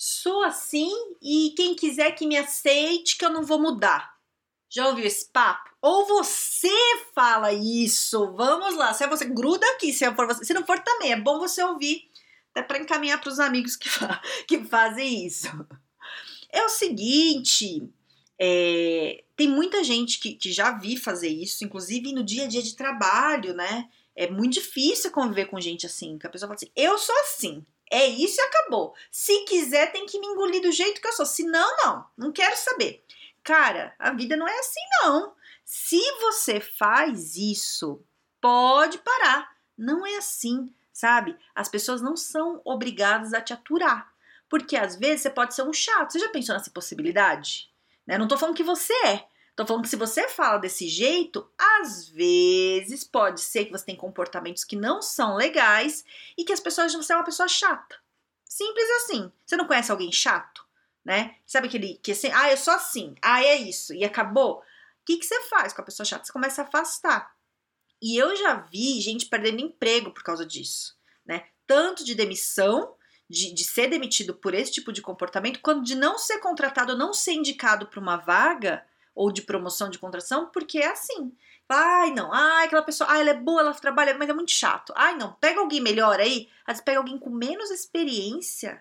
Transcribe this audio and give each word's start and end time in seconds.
Sou 0.00 0.44
assim 0.44 0.92
e 1.20 1.52
quem 1.56 1.74
quiser 1.74 2.12
que 2.12 2.24
me 2.24 2.36
aceite, 2.36 3.18
que 3.18 3.24
eu 3.24 3.32
não 3.32 3.42
vou 3.42 3.60
mudar. 3.60 4.16
Já 4.70 4.86
ouviu 4.86 5.04
esse 5.04 5.26
papo? 5.26 5.70
Ou 5.82 6.06
você 6.06 6.70
fala 7.12 7.52
isso? 7.52 8.32
Vamos 8.36 8.76
lá, 8.76 8.94
se 8.94 9.02
é 9.02 9.08
você, 9.08 9.24
gruda 9.24 9.66
aqui. 9.72 9.92
Se, 9.92 10.08
for 10.14 10.28
você, 10.28 10.44
se 10.44 10.54
não 10.54 10.64
for, 10.64 10.78
também 10.78 11.10
é 11.10 11.20
bom 11.20 11.40
você 11.40 11.64
ouvir, 11.64 12.08
até 12.52 12.62
para 12.62 12.78
encaminhar 12.78 13.20
para 13.20 13.28
os 13.28 13.40
amigos 13.40 13.74
que, 13.74 13.88
fa 13.88 14.22
que 14.46 14.64
fazem 14.66 15.26
isso. 15.26 15.48
É 16.52 16.62
o 16.62 16.68
seguinte: 16.68 17.82
é, 18.38 19.24
tem 19.34 19.48
muita 19.48 19.82
gente 19.82 20.20
que, 20.20 20.34
que 20.34 20.52
já 20.52 20.78
vi 20.78 20.96
fazer 20.96 21.28
isso, 21.28 21.64
inclusive 21.64 22.12
no 22.12 22.22
dia 22.22 22.44
a 22.44 22.46
dia 22.46 22.62
de 22.62 22.76
trabalho, 22.76 23.52
né? 23.52 23.88
É 24.14 24.30
muito 24.30 24.54
difícil 24.54 25.10
conviver 25.10 25.46
com 25.46 25.60
gente 25.60 25.86
assim, 25.86 26.18
que 26.18 26.26
a 26.26 26.30
pessoa 26.30 26.46
fala 26.46 26.54
assim: 26.54 26.70
eu 26.76 26.96
sou 26.98 27.16
assim, 27.22 27.66
é 27.90 28.06
isso 28.06 28.40
e 28.40 28.44
acabou. 28.44 28.94
Se 29.10 29.44
quiser, 29.44 29.92
tem 29.92 30.06
que 30.06 30.18
me 30.18 30.26
engolir 30.26 30.62
do 30.62 30.72
jeito 30.72 31.00
que 31.00 31.08
eu 31.08 31.12
sou. 31.12 31.26
Se 31.26 31.44
não, 31.44 31.76
não, 31.78 32.06
não 32.16 32.32
quero 32.32 32.56
saber. 32.56 33.04
Cara, 33.42 33.94
a 33.98 34.12
vida 34.12 34.36
não 34.36 34.46
é 34.46 34.58
assim, 34.58 34.80
não. 35.02 35.32
Se 35.64 36.00
você 36.20 36.60
faz 36.60 37.36
isso, 37.36 38.02
pode 38.40 38.98
parar. 38.98 39.56
Não 39.76 40.06
é 40.06 40.16
assim, 40.16 40.72
sabe? 40.92 41.36
As 41.54 41.68
pessoas 41.68 42.00
não 42.02 42.16
são 42.16 42.60
obrigadas 42.64 43.32
a 43.32 43.40
te 43.40 43.52
aturar. 43.52 44.12
Porque 44.48 44.76
às 44.76 44.96
vezes 44.96 45.22
você 45.22 45.30
pode 45.30 45.54
ser 45.54 45.62
um 45.62 45.72
chato. 45.72 46.12
Você 46.12 46.18
já 46.18 46.28
pensou 46.28 46.54
nessa 46.54 46.70
possibilidade? 46.70 47.70
Né? 48.06 48.16
Não 48.16 48.28
tô 48.28 48.38
falando 48.38 48.56
que 48.56 48.62
você 48.62 48.92
é. 49.06 49.26
Tô 49.58 49.66
falando 49.66 49.82
que 49.82 49.88
se 49.88 49.96
você 49.96 50.28
fala 50.28 50.56
desse 50.56 50.86
jeito, 50.86 51.44
às 51.58 52.08
vezes 52.08 53.02
pode 53.02 53.40
ser 53.40 53.64
que 53.64 53.72
você 53.72 53.86
tem 53.86 53.96
comportamentos 53.96 54.62
que 54.62 54.76
não 54.76 55.02
são 55.02 55.34
legais 55.34 56.04
e 56.36 56.44
que 56.44 56.52
as 56.52 56.60
pessoas 56.60 56.94
você 56.94 57.12
é 57.12 57.16
uma 57.16 57.24
pessoa 57.24 57.48
chata. 57.48 57.96
Simples 58.44 58.88
assim. 58.88 59.32
Você 59.44 59.56
não 59.56 59.66
conhece 59.66 59.90
alguém 59.90 60.12
chato? 60.12 60.64
Né? 61.04 61.34
Sabe 61.44 61.66
aquele 61.66 61.94
que 62.00 62.12
assim, 62.12 62.30
ah, 62.32 62.48
eu 62.52 62.56
sou 62.56 62.72
assim, 62.72 63.16
ah, 63.20 63.42
é 63.42 63.56
isso, 63.56 63.92
e 63.92 64.04
acabou. 64.04 64.58
O 64.58 64.62
que, 65.04 65.16
que 65.16 65.26
você 65.26 65.42
faz 65.48 65.72
com 65.72 65.82
a 65.82 65.84
pessoa 65.84 66.06
chata? 66.06 66.24
Você 66.24 66.32
começa 66.32 66.62
a 66.62 66.64
afastar. 66.64 67.34
E 68.00 68.16
eu 68.16 68.36
já 68.36 68.54
vi 68.54 69.00
gente 69.00 69.26
perdendo 69.26 69.60
emprego 69.60 70.12
por 70.12 70.22
causa 70.22 70.46
disso, 70.46 70.96
né? 71.26 71.48
Tanto 71.66 72.04
de 72.04 72.14
demissão, 72.14 72.94
de, 73.28 73.52
de 73.52 73.64
ser 73.64 73.88
demitido 73.88 74.36
por 74.36 74.54
esse 74.54 74.70
tipo 74.70 74.92
de 74.92 75.02
comportamento, 75.02 75.58
quanto 75.58 75.82
de 75.82 75.96
não 75.96 76.16
ser 76.16 76.38
contratado, 76.38 76.96
não 76.96 77.12
ser 77.12 77.32
indicado 77.32 77.88
para 77.88 77.98
uma 77.98 78.16
vaga 78.16 78.86
ou 79.18 79.32
de 79.32 79.42
promoção 79.42 79.90
de 79.90 79.98
contratação, 79.98 80.46
porque 80.46 80.78
é 80.78 80.86
assim. 80.86 81.36
Ai, 81.68 82.12
não, 82.12 82.32
ai, 82.32 82.66
aquela 82.66 82.82
pessoa, 82.82 83.10
ai, 83.10 83.20
ela 83.20 83.30
é 83.30 83.34
boa, 83.34 83.60
ela 83.60 83.74
trabalha, 83.74 84.16
mas 84.16 84.28
é 84.28 84.32
muito 84.32 84.52
chato. 84.52 84.92
Ai, 84.96 85.16
não, 85.16 85.32
pega 85.34 85.58
alguém 85.58 85.80
melhor 85.80 86.20
aí, 86.20 86.48
às 86.64 86.74
vezes 86.74 86.84
pega 86.84 86.98
alguém 86.98 87.18
com 87.18 87.28
menos 87.28 87.68
experiência 87.72 88.80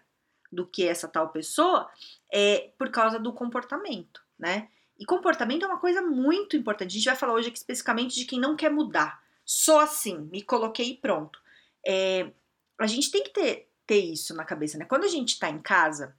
do 0.52 0.66
que 0.66 0.88
essa 0.88 1.08
tal 1.08 1.30
pessoa, 1.30 1.90
é 2.32 2.70
por 2.78 2.92
causa 2.92 3.20
do 3.20 3.34
comportamento, 3.34 4.22
né? 4.38 4.70
E 5.00 5.06
comportamento 5.06 5.66
é 5.66 5.68
uma 5.68 5.80
coisa 5.80 6.04
muito 6.04 6.56
importante. 6.56 6.92
A 6.92 6.94
gente 6.94 7.06
vai 7.06 7.16
falar 7.16 7.34
hoje 7.34 7.50
aqui 7.50 7.58
especificamente 7.58 8.16
de 8.16 8.26
quem 8.26 8.40
não 8.40 8.56
quer 8.56 8.70
mudar. 8.70 9.20
Só 9.44 9.80
assim, 9.80 10.30
me 10.32 10.44
coloquei 10.44 10.92
e 10.92 10.98
pronto. 10.98 11.42
É, 11.86 12.32
a 12.80 12.86
gente 12.86 13.10
tem 13.10 13.24
que 13.24 13.32
ter, 13.32 13.70
ter 13.88 14.00
isso 14.00 14.36
na 14.36 14.46
cabeça, 14.46 14.78
né? 14.78 14.86
Quando 14.86 15.04
a 15.04 15.10
gente 15.10 15.40
tá 15.40 15.50
em 15.50 15.60
casa, 15.60 16.16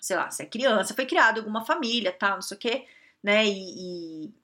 sei 0.00 0.16
lá, 0.16 0.30
se 0.30 0.42
é 0.42 0.46
criança, 0.46 0.94
foi 0.94 1.06
criado 1.06 1.36
em 1.36 1.40
alguma 1.40 1.64
família, 1.64 2.12
tal, 2.12 2.34
não 2.34 2.42
sei 2.42 2.56
o 2.56 2.60
quê, 2.60 2.86
né? 3.24 3.46
E, 3.46 4.26
e, 4.26 4.34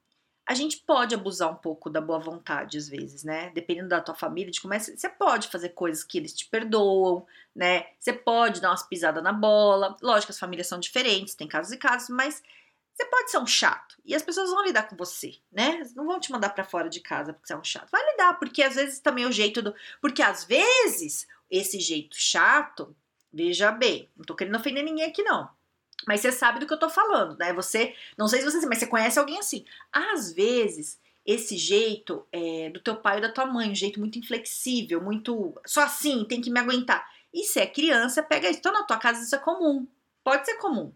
a 0.46 0.54
gente 0.54 0.78
pode 0.78 1.14
abusar 1.14 1.52
um 1.52 1.56
pouco 1.56 1.90
da 1.90 2.00
boa 2.00 2.18
vontade 2.18 2.78
às 2.78 2.88
vezes, 2.88 3.22
né? 3.22 3.50
Dependendo 3.50 3.90
da 3.90 4.00
tua 4.00 4.14
família, 4.14 4.50
de 4.50 4.60
como 4.60 4.74
é, 4.74 4.78
você 4.80 5.08
pode 5.08 5.48
fazer 5.48 5.68
coisas 5.68 6.02
que 6.02 6.18
eles 6.18 6.32
te 6.34 6.46
perdoam, 6.46 7.24
né? 7.54 7.86
Você 8.00 8.12
pode 8.12 8.60
dar 8.60 8.70
umas 8.70 8.82
pisadas 8.82 9.22
na 9.22 9.32
bola. 9.32 9.96
Lógico 10.02 10.32
as 10.32 10.38
famílias 10.38 10.66
são 10.66 10.80
diferentes, 10.80 11.34
tem 11.36 11.46
casos 11.46 11.72
e 11.72 11.76
casos, 11.76 12.08
mas 12.08 12.42
você 12.92 13.04
pode 13.04 13.30
ser 13.30 13.38
um 13.38 13.46
chato 13.46 13.96
e 14.04 14.14
as 14.14 14.22
pessoas 14.22 14.50
vão 14.50 14.64
lidar 14.64 14.88
com 14.88 14.96
você, 14.96 15.36
né? 15.52 15.82
Não 15.94 16.06
vão 16.06 16.18
te 16.18 16.32
mandar 16.32 16.50
para 16.50 16.64
fora 16.64 16.88
de 16.88 17.00
casa 17.00 17.32
porque 17.32 17.46
você 17.46 17.52
é 17.52 17.56
um 17.56 17.64
chato. 17.64 17.90
Vai 17.90 18.04
lidar, 18.10 18.38
porque 18.38 18.62
às 18.62 18.74
vezes 18.74 18.98
também 18.98 19.24
é 19.24 19.28
o 19.28 19.32
jeito 19.32 19.62
do. 19.62 19.74
Porque 20.00 20.22
às 20.22 20.44
vezes 20.44 21.28
esse 21.50 21.78
jeito 21.78 22.16
chato, 22.18 22.96
veja 23.32 23.70
bem, 23.70 24.08
não 24.16 24.24
tô 24.24 24.34
querendo 24.34 24.56
ofender 24.56 24.82
ninguém 24.82 25.04
aqui 25.04 25.22
não. 25.22 25.48
Mas 26.06 26.20
você 26.20 26.32
sabe 26.32 26.58
do 26.58 26.66
que 26.66 26.72
eu 26.72 26.78
tô 26.78 26.88
falando, 26.88 27.36
né? 27.38 27.52
Você, 27.52 27.94
não 28.16 28.26
sei 28.26 28.40
se 28.40 28.44
você, 28.44 28.66
mas 28.66 28.78
você 28.78 28.86
conhece 28.86 29.18
alguém 29.18 29.38
assim. 29.38 29.64
Às 29.92 30.32
vezes, 30.32 30.98
esse 31.26 31.56
jeito 31.56 32.26
é, 32.32 32.70
do 32.70 32.80
teu 32.80 32.96
pai 32.96 33.16
ou 33.16 33.22
da 33.22 33.32
tua 33.32 33.46
mãe, 33.46 33.70
um 33.70 33.74
jeito 33.74 34.00
muito 34.00 34.18
inflexível, 34.18 35.02
muito 35.02 35.54
só 35.66 35.82
assim, 35.82 36.24
tem 36.24 36.40
que 36.40 36.50
me 36.50 36.58
aguentar. 36.58 37.06
E 37.32 37.44
se 37.44 37.60
é 37.60 37.66
criança, 37.66 38.22
pega 38.22 38.48
isso. 38.48 38.58
Então, 38.58 38.72
na 38.72 38.82
tua 38.84 38.98
casa 38.98 39.22
isso 39.22 39.34
é 39.34 39.38
comum. 39.38 39.86
Pode 40.24 40.44
ser 40.46 40.56
comum. 40.56 40.92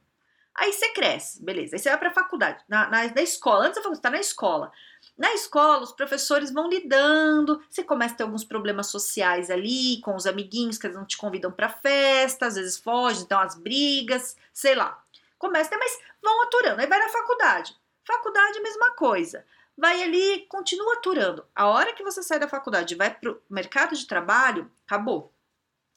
Aí 0.54 0.72
você 0.72 0.90
cresce, 0.90 1.44
beleza. 1.44 1.74
Aí 1.74 1.80
você 1.80 1.88
vai 1.90 1.98
pra 1.98 2.12
faculdade, 2.12 2.62
na, 2.68 2.88
na, 2.88 3.12
na 3.12 3.22
escola. 3.22 3.66
Antes 3.66 3.76
eu 3.76 3.82
falei, 3.82 3.96
você 3.96 4.02
tá 4.02 4.10
na 4.10 4.20
escola. 4.20 4.72
Na 5.16 5.32
escola, 5.32 5.82
os 5.82 5.92
professores 5.92 6.52
vão 6.52 6.68
lidando, 6.68 7.62
você 7.70 7.84
começa 7.84 8.14
a 8.14 8.16
ter 8.16 8.22
alguns 8.24 8.44
problemas 8.44 8.88
sociais 8.88 9.48
ali, 9.48 10.00
com 10.00 10.16
os 10.16 10.26
amiguinhos 10.26 10.76
que 10.76 10.88
não 10.88 11.06
te 11.06 11.16
convidam 11.16 11.52
para 11.52 11.68
festa, 11.68 12.46
às 12.46 12.56
vezes 12.56 12.76
fogem, 12.76 13.22
então 13.22 13.38
as 13.38 13.54
brigas, 13.54 14.36
sei 14.52 14.74
lá. 14.74 15.00
Começa 15.38 15.70
ter, 15.70 15.76
mas 15.76 15.98
vão 16.20 16.42
aturando. 16.42 16.80
Aí 16.80 16.86
vai 16.88 16.98
na 16.98 17.08
faculdade. 17.08 17.76
Faculdade, 18.04 18.60
mesma 18.60 18.92
coisa. 18.92 19.44
Vai 19.78 20.02
ali, 20.02 20.46
continua 20.48 20.94
aturando. 20.94 21.46
A 21.54 21.68
hora 21.68 21.92
que 21.92 22.02
você 22.02 22.22
sai 22.22 22.40
da 22.40 22.48
faculdade 22.48 22.94
e 22.94 22.96
vai 22.96 23.14
pro 23.14 23.40
mercado 23.48 23.94
de 23.94 24.06
trabalho, 24.06 24.70
acabou. 24.84 25.32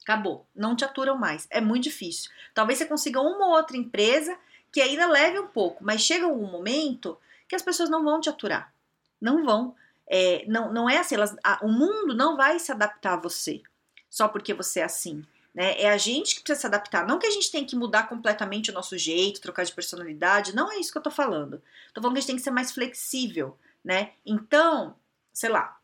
Acabou. 0.03 0.47
Não 0.55 0.75
te 0.75 0.85
aturam 0.85 1.17
mais. 1.17 1.47
É 1.49 1.59
muito 1.59 1.85
difícil. 1.85 2.31
Talvez 2.53 2.78
você 2.78 2.85
consiga 2.85 3.19
uma 3.19 3.47
ou 3.47 3.53
outra 3.53 3.78
empresa 3.78 4.38
que 4.72 4.81
ainda 4.81 5.07
leve 5.07 5.39
um 5.39 5.47
pouco, 5.47 5.84
mas 5.84 6.01
chega 6.01 6.25
algum 6.25 6.45
momento 6.45 7.17
que 7.47 7.55
as 7.55 7.61
pessoas 7.61 7.89
não 7.89 8.03
vão 8.03 8.22
te 8.22 8.29
aturar. 8.29 8.73
Não 9.19 9.44
vão. 9.45 9.75
É, 10.09 10.45
não, 10.47 10.72
não 10.72 10.89
é 10.89 11.00
assim, 11.00 11.16
elas, 11.16 11.35
a, 11.44 11.59
o 11.63 11.69
mundo 11.69 12.16
não 12.16 12.38
vai 12.38 12.59
se 12.59 12.72
adaptar 12.72 13.13
a 13.13 13.22
você 13.22 13.61
só 14.09 14.28
porque 14.28 14.53
você 14.53 14.79
é 14.79 14.83
assim. 14.83 15.23
Né? 15.53 15.79
É 15.81 15.89
a 15.89 15.97
gente 15.97 16.35
que 16.35 16.41
precisa 16.41 16.61
se 16.61 16.67
adaptar. 16.67 17.05
Não 17.05 17.19
que 17.19 17.28
a 17.28 17.31
gente 17.31 17.51
tem 17.51 17.66
que 17.66 17.75
mudar 17.75 18.09
completamente 18.09 18.72
o 18.72 18.73
nosso 18.73 18.97
jeito, 18.97 19.41
trocar 19.41 19.63
de 19.63 19.73
personalidade. 19.73 20.55
Não 20.55 20.72
é 20.72 20.78
isso 20.78 20.91
que 20.91 20.97
eu 20.97 21.03
tô 21.03 21.11
falando. 21.11 21.61
Tô 21.94 22.01
falando 22.01 22.13
que 22.13 22.19
a 22.19 22.22
gente 22.22 22.28
tem 22.28 22.35
que 22.35 22.41
ser 22.41 22.51
mais 22.51 22.72
flexível, 22.72 23.57
né? 23.83 24.13
Então, 24.25 24.95
sei 25.34 25.49
lá, 25.49 25.79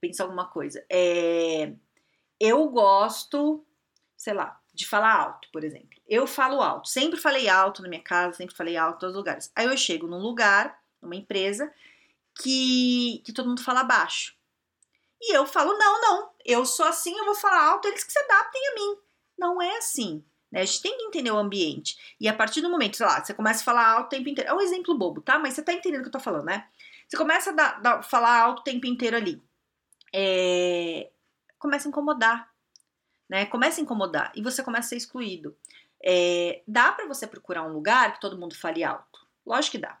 pensa 0.00 0.22
alguma 0.22 0.46
coisa. 0.46 0.84
É, 0.90 1.72
eu 2.38 2.68
gosto, 2.68 3.64
sei 4.16 4.34
lá, 4.34 4.60
de 4.74 4.86
falar 4.86 5.14
alto, 5.14 5.48
por 5.52 5.64
exemplo. 5.64 5.98
Eu 6.08 6.26
falo 6.26 6.60
alto. 6.60 6.88
Sempre 6.88 7.18
falei 7.18 7.48
alto 7.48 7.82
na 7.82 7.88
minha 7.88 8.02
casa, 8.02 8.36
sempre 8.36 8.56
falei 8.56 8.76
alto 8.76 8.96
em 8.96 9.00
todos 9.00 9.14
os 9.14 9.18
lugares. 9.18 9.52
Aí 9.54 9.66
eu 9.66 9.76
chego 9.76 10.06
num 10.06 10.20
lugar, 10.20 10.80
numa 11.00 11.16
empresa, 11.16 11.72
que, 12.38 13.20
que 13.24 13.32
todo 13.32 13.48
mundo 13.48 13.62
fala 13.62 13.82
baixo. 13.82 14.34
E 15.20 15.36
eu 15.36 15.44
falo, 15.46 15.76
não, 15.76 16.00
não, 16.00 16.30
eu 16.44 16.64
sou 16.64 16.86
assim, 16.86 17.16
eu 17.18 17.24
vou 17.24 17.34
falar 17.34 17.62
alto, 17.64 17.88
eles 17.88 18.04
que 18.04 18.12
se 18.12 18.18
adaptem 18.18 18.68
a 18.68 18.74
mim. 18.74 18.96
Não 19.36 19.60
é 19.60 19.76
assim. 19.78 20.24
Né? 20.50 20.60
A 20.60 20.64
gente 20.64 20.82
tem 20.82 20.96
que 20.96 21.04
entender 21.04 21.30
o 21.32 21.36
ambiente. 21.36 22.14
E 22.20 22.28
a 22.28 22.34
partir 22.34 22.60
do 22.60 22.70
momento, 22.70 22.96
sei 22.96 23.06
lá, 23.06 23.22
você 23.22 23.34
começa 23.34 23.60
a 23.60 23.64
falar 23.64 23.86
alto 23.88 24.06
o 24.06 24.10
tempo 24.10 24.28
inteiro. 24.28 24.50
É 24.50 24.54
um 24.54 24.60
exemplo 24.60 24.96
bobo, 24.96 25.20
tá? 25.20 25.38
Mas 25.38 25.54
você 25.54 25.62
tá 25.62 25.72
entendendo 25.72 26.00
o 26.00 26.02
que 26.04 26.08
eu 26.08 26.12
tô 26.12 26.20
falando, 26.20 26.44
né? 26.44 26.68
Você 27.08 27.16
começa 27.16 27.54
a 27.56 28.02
falar 28.02 28.40
alto 28.40 28.60
o 28.60 28.64
tempo 28.64 28.86
inteiro 28.86 29.16
ali. 29.16 29.42
É... 30.14 31.10
Começa 31.58 31.88
a 31.88 31.90
incomodar. 31.90 32.52
Né? 33.28 33.46
Começa 33.46 33.80
a 33.80 33.82
incomodar. 33.82 34.32
E 34.34 34.42
você 34.42 34.62
começa 34.62 34.86
a 34.86 34.88
ser 34.90 34.96
excluído. 34.96 35.56
É... 36.02 36.62
Dá 36.68 36.92
para 36.92 37.06
você 37.06 37.26
procurar 37.26 37.64
um 37.64 37.72
lugar 37.72 38.14
que 38.14 38.20
todo 38.20 38.38
mundo 38.38 38.54
fale 38.54 38.84
alto. 38.84 39.26
Lógico 39.44 39.72
que 39.72 39.78
dá 39.78 39.98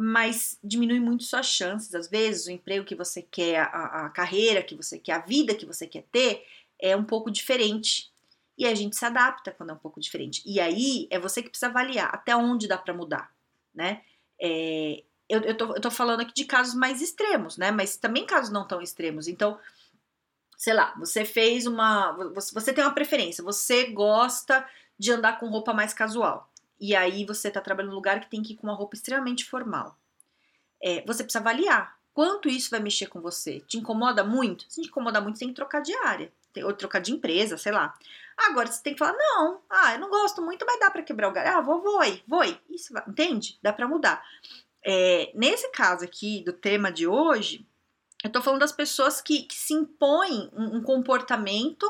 mas 0.00 0.56
diminui 0.62 1.00
muito 1.00 1.24
suas 1.24 1.46
chances. 1.46 1.92
Às 1.92 2.08
vezes, 2.08 2.46
o 2.46 2.52
emprego 2.52 2.84
que 2.84 2.94
você 2.94 3.20
quer, 3.20 3.62
a, 3.62 4.06
a, 4.06 4.10
carreira 4.10 4.62
que 4.62 4.76
você 4.76 4.96
quer, 4.96 5.14
a 5.14 5.18
vida 5.18 5.56
que 5.56 5.66
você 5.66 5.88
quer 5.88 6.04
ter 6.12 6.46
é 6.80 6.96
um 6.96 7.02
pouco 7.02 7.32
diferente. 7.32 8.08
E 8.56 8.64
a 8.64 8.76
gente 8.76 8.94
se 8.94 9.04
adapta 9.04 9.50
quando 9.50 9.70
é 9.70 9.72
um 9.72 9.78
pouco 9.78 9.98
diferente. 9.98 10.40
E 10.46 10.60
aí 10.60 11.08
é 11.10 11.18
você 11.18 11.42
que 11.42 11.48
precisa 11.48 11.66
avaliar 11.66 12.14
até 12.14 12.36
onde 12.36 12.68
dá 12.68 12.78
para 12.78 12.94
mudar, 12.94 13.28
né? 13.74 14.02
É, 14.40 15.02
eu, 15.28 15.40
eu, 15.40 15.56
tô, 15.56 15.74
eu 15.74 15.80
tô 15.80 15.90
falando 15.90 16.20
aqui 16.20 16.32
de 16.32 16.44
casos 16.44 16.74
mais 16.76 17.02
extremos, 17.02 17.56
né? 17.56 17.72
Mas 17.72 17.96
também 17.96 18.24
casos 18.24 18.52
não 18.52 18.68
tão 18.68 18.80
extremos. 18.80 19.26
Então, 19.26 19.58
sei 20.56 20.74
lá, 20.74 20.94
você 20.96 21.24
fez 21.24 21.66
uma. 21.66 22.12
Você, 22.34 22.54
você 22.54 22.72
tem 22.72 22.84
uma 22.84 22.94
preferência, 22.94 23.42
você 23.42 23.86
gosta 23.86 24.64
de 24.96 25.10
andar 25.10 25.40
com 25.40 25.50
roupa 25.50 25.74
mais 25.74 25.92
casual 25.92 26.48
e 26.80 26.94
aí 26.94 27.24
você 27.24 27.48
está 27.48 27.60
trabalhando 27.60 27.90
num 27.90 27.96
lugar 27.96 28.20
que 28.20 28.30
tem 28.30 28.42
que 28.42 28.52
ir 28.52 28.56
com 28.56 28.66
uma 28.66 28.74
roupa 28.74 28.94
extremamente 28.94 29.44
formal. 29.44 29.98
É, 30.82 31.02
você 31.06 31.24
precisa 31.24 31.40
avaliar 31.40 31.98
quanto 32.14 32.48
isso 32.48 32.70
vai 32.70 32.80
mexer 32.80 33.06
com 33.06 33.20
você. 33.20 33.60
Te 33.60 33.78
incomoda 33.78 34.24
muito? 34.24 34.64
Se 34.68 34.82
te 34.82 34.88
incomoda 34.88 35.20
muito, 35.20 35.38
você 35.38 35.44
tem 35.44 35.48
que 35.48 35.54
trocar 35.54 35.80
de 35.80 35.94
área, 35.98 36.32
ou 36.64 36.72
trocar 36.72 37.00
de 37.00 37.12
empresa, 37.12 37.56
sei 37.56 37.72
lá. 37.72 37.94
Agora 38.36 38.70
você 38.70 38.82
tem 38.82 38.92
que 38.92 38.98
falar: 38.98 39.16
não, 39.16 39.60
ah, 39.68 39.94
eu 39.94 40.00
não 40.00 40.10
gosto 40.10 40.42
muito, 40.42 40.64
mas 40.66 40.78
dá 40.78 40.90
para 40.90 41.02
quebrar 41.02 41.28
o 41.28 41.32
galho. 41.32 41.58
Ah, 41.58 41.60
vou, 41.60 41.82
vou 41.82 42.00
vou. 42.26 42.42
Isso, 42.70 42.92
entende? 43.06 43.58
Dá 43.62 43.72
para 43.72 43.88
mudar. 43.88 44.24
É, 44.84 45.32
nesse 45.34 45.70
caso 45.70 46.04
aqui 46.04 46.42
do 46.44 46.52
tema 46.52 46.90
de 46.90 47.06
hoje, 47.06 47.66
eu 48.24 48.30
tô 48.30 48.40
falando 48.40 48.60
das 48.60 48.72
pessoas 48.72 49.20
que, 49.20 49.42
que 49.42 49.54
se 49.54 49.74
impõem 49.74 50.50
um, 50.52 50.76
um 50.76 50.82
comportamento 50.82 51.86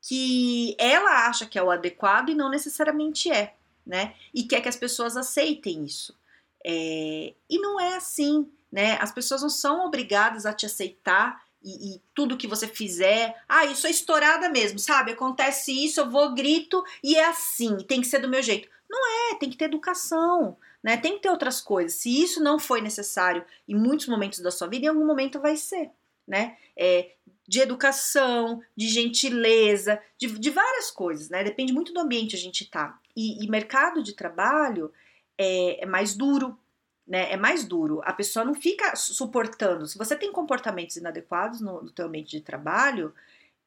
que 0.00 0.74
ela 0.78 1.28
acha 1.28 1.46
que 1.46 1.58
é 1.58 1.62
o 1.62 1.70
adequado 1.70 2.30
e 2.30 2.34
não 2.34 2.48
necessariamente 2.48 3.30
é, 3.30 3.54
né? 3.90 4.14
E 4.32 4.44
quer 4.44 4.60
que 4.60 4.68
as 4.68 4.76
pessoas 4.76 5.16
aceitem 5.16 5.84
isso. 5.84 6.16
É, 6.64 7.34
e 7.50 7.58
não 7.58 7.80
é 7.80 7.96
assim, 7.96 8.48
né? 8.70 8.96
As 9.00 9.10
pessoas 9.10 9.42
não 9.42 9.50
são 9.50 9.84
obrigadas 9.84 10.46
a 10.46 10.52
te 10.52 10.64
aceitar 10.64 11.42
e, 11.60 11.96
e, 11.96 12.02
tudo 12.14 12.36
que 12.36 12.46
você 12.46 12.68
fizer, 12.68 13.34
ah, 13.48 13.66
isso 13.66 13.86
é 13.86 13.90
estourada 13.90 14.48
mesmo, 14.48 14.78
sabe? 14.78 15.10
Acontece 15.10 15.72
isso, 15.72 16.00
eu 16.00 16.08
vou, 16.08 16.32
grito 16.34 16.82
e 17.02 17.16
é 17.16 17.26
assim, 17.26 17.78
tem 17.78 18.00
que 18.00 18.06
ser 18.06 18.20
do 18.20 18.28
meu 18.28 18.42
jeito. 18.42 18.68
Não 18.88 19.32
é, 19.32 19.34
tem 19.34 19.50
que 19.50 19.56
ter 19.56 19.64
educação, 19.64 20.56
né? 20.80 20.96
Tem 20.96 21.14
que 21.14 21.22
ter 21.22 21.28
outras 21.28 21.60
coisas. 21.60 21.94
Se 21.94 22.22
isso 22.22 22.40
não 22.40 22.60
foi 22.60 22.80
necessário 22.80 23.44
em 23.68 23.74
muitos 23.74 24.06
momentos 24.06 24.38
da 24.38 24.52
sua 24.52 24.68
vida, 24.68 24.86
em 24.86 24.88
algum 24.88 25.04
momento 25.04 25.40
vai 25.40 25.56
ser, 25.56 25.90
né? 26.26 26.56
É, 26.76 27.10
de 27.50 27.58
educação, 27.58 28.62
de 28.76 28.86
gentileza, 28.86 30.00
de, 30.16 30.28
de 30.38 30.50
várias 30.50 30.88
coisas, 30.88 31.28
né? 31.28 31.42
Depende 31.42 31.72
muito 31.72 31.92
do 31.92 31.98
ambiente 31.98 32.36
a 32.36 32.38
gente 32.38 32.64
tá. 32.64 32.96
E, 33.16 33.44
e 33.44 33.50
mercado 33.50 34.04
de 34.04 34.12
trabalho 34.12 34.92
é, 35.36 35.82
é 35.82 35.84
mais 35.84 36.14
duro, 36.14 36.56
né, 37.04 37.32
é 37.32 37.36
mais 37.36 37.64
duro. 37.64 38.00
A 38.04 38.12
pessoa 38.12 38.44
não 38.44 38.54
fica 38.54 38.94
suportando. 38.94 39.84
Se 39.88 39.98
você 39.98 40.14
tem 40.14 40.30
comportamentos 40.30 40.94
inadequados 40.94 41.60
no, 41.60 41.82
no 41.82 41.90
teu 41.90 42.06
ambiente 42.06 42.30
de 42.30 42.40
trabalho, 42.40 43.12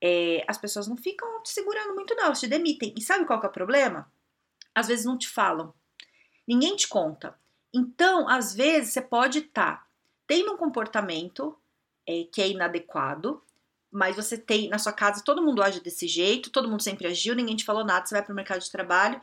é, 0.01 0.45
as 0.47 0.57
pessoas 0.57 0.87
não 0.87 0.95
ficam 0.95 1.43
te 1.43 1.49
segurando 1.49 1.93
muito, 1.93 2.15
não, 2.15 2.27
elas 2.27 2.39
te 2.39 2.47
demitem. 2.47 2.93
E 2.97 3.01
sabe 3.01 3.25
qual 3.25 3.41
que 3.41 3.47
é 3.47 3.49
o 3.49 3.51
problema? 3.51 4.09
Às 4.73 4.87
vezes 4.87 5.03
não 5.03 5.17
te 5.17 5.27
falam. 5.27 5.73
Ninguém 6.47 6.77
te 6.77 6.87
conta. 6.87 7.37
Então, 7.73 8.29
às 8.29 8.55
vezes, 8.55 8.93
você 8.93 9.01
pode 9.01 9.39
estar 9.39 9.75
tá 9.79 9.87
tendo 10.25 10.53
um 10.53 10.57
comportamento 10.57 11.53
é, 12.07 12.23
que 12.31 12.41
é 12.41 12.47
inadequado, 12.47 13.43
mas 13.93 14.15
você 14.15 14.35
tem 14.35 14.67
na 14.67 14.79
sua 14.79 14.91
casa, 14.91 15.23
todo 15.23 15.41
mundo 15.41 15.61
age 15.61 15.79
desse 15.79 16.07
jeito, 16.07 16.49
todo 16.49 16.67
mundo 16.67 16.81
sempre 16.81 17.05
agiu, 17.05 17.35
ninguém 17.35 17.55
te 17.55 17.63
falou 17.63 17.85
nada, 17.85 18.05
você 18.05 18.15
vai 18.15 18.23
para 18.23 18.33
o 18.33 18.35
mercado 18.35 18.59
de 18.59 18.71
trabalho 18.71 19.21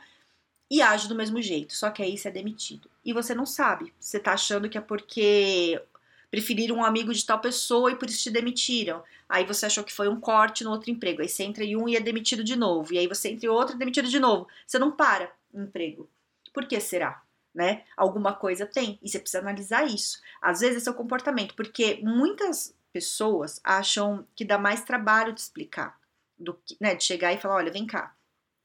e 0.71 0.81
age 0.81 1.09
do 1.09 1.15
mesmo 1.15 1.41
jeito, 1.41 1.75
só 1.75 1.91
que 1.91 2.01
aí 2.01 2.17
você 2.17 2.29
é 2.29 2.31
demitido. 2.31 2.89
E 3.03 3.11
você 3.11 3.35
não 3.35 3.45
sabe, 3.45 3.93
você 3.99 4.17
tá 4.17 4.31
achando 4.31 4.69
que 4.69 4.77
é 4.77 4.81
porque 4.81 5.83
preferiram 6.31 6.77
um 6.77 6.85
amigo 6.85 7.13
de 7.13 7.25
tal 7.25 7.39
pessoa 7.39 7.91
e 7.91 7.95
por 7.97 8.09
isso 8.09 8.23
te 8.23 8.31
demitiram. 8.31 9.03
Aí 9.27 9.43
você 9.43 9.65
achou 9.65 9.83
que 9.83 9.91
foi 9.91 10.07
um 10.07 10.17
corte 10.17 10.63
no 10.63 10.71
outro 10.71 10.89
emprego, 10.89 11.21
aí 11.21 11.27
você 11.27 11.43
entra 11.43 11.65
em 11.65 11.75
um 11.75 11.89
e 11.89 11.97
é 11.97 11.99
demitido 11.99 12.41
de 12.41 12.55
novo, 12.55 12.93
e 12.93 12.97
aí 12.97 13.07
você 13.07 13.27
entra 13.27 13.47
em 13.47 13.49
outro 13.49 13.73
e 13.73 13.75
é 13.75 13.79
demitido 13.79 14.07
de 14.07 14.19
novo. 14.19 14.47
Você 14.65 14.79
não 14.79 14.91
para 14.91 15.33
no 15.53 15.65
emprego. 15.65 16.09
Por 16.53 16.65
que 16.65 16.79
será? 16.79 17.21
Né? 17.53 17.83
Alguma 17.97 18.33
coisa 18.33 18.65
tem, 18.65 18.97
e 19.03 19.09
você 19.09 19.19
precisa 19.19 19.39
analisar 19.39 19.85
isso. 19.85 20.21
Às 20.41 20.61
vezes 20.61 20.77
é 20.77 20.79
seu 20.79 20.93
comportamento, 20.93 21.53
porque 21.53 21.99
muitas 22.01 22.73
pessoas 22.91 23.59
acham 23.63 24.27
que 24.35 24.45
dá 24.45 24.57
mais 24.57 24.83
trabalho 24.83 25.33
de 25.33 25.41
explicar, 25.41 25.99
do 26.37 26.53
que, 26.53 26.77
né, 26.79 26.95
de 26.95 27.03
chegar 27.03 27.33
e 27.33 27.39
falar, 27.39 27.55
olha, 27.55 27.71
vem 27.71 27.85
cá, 27.85 28.15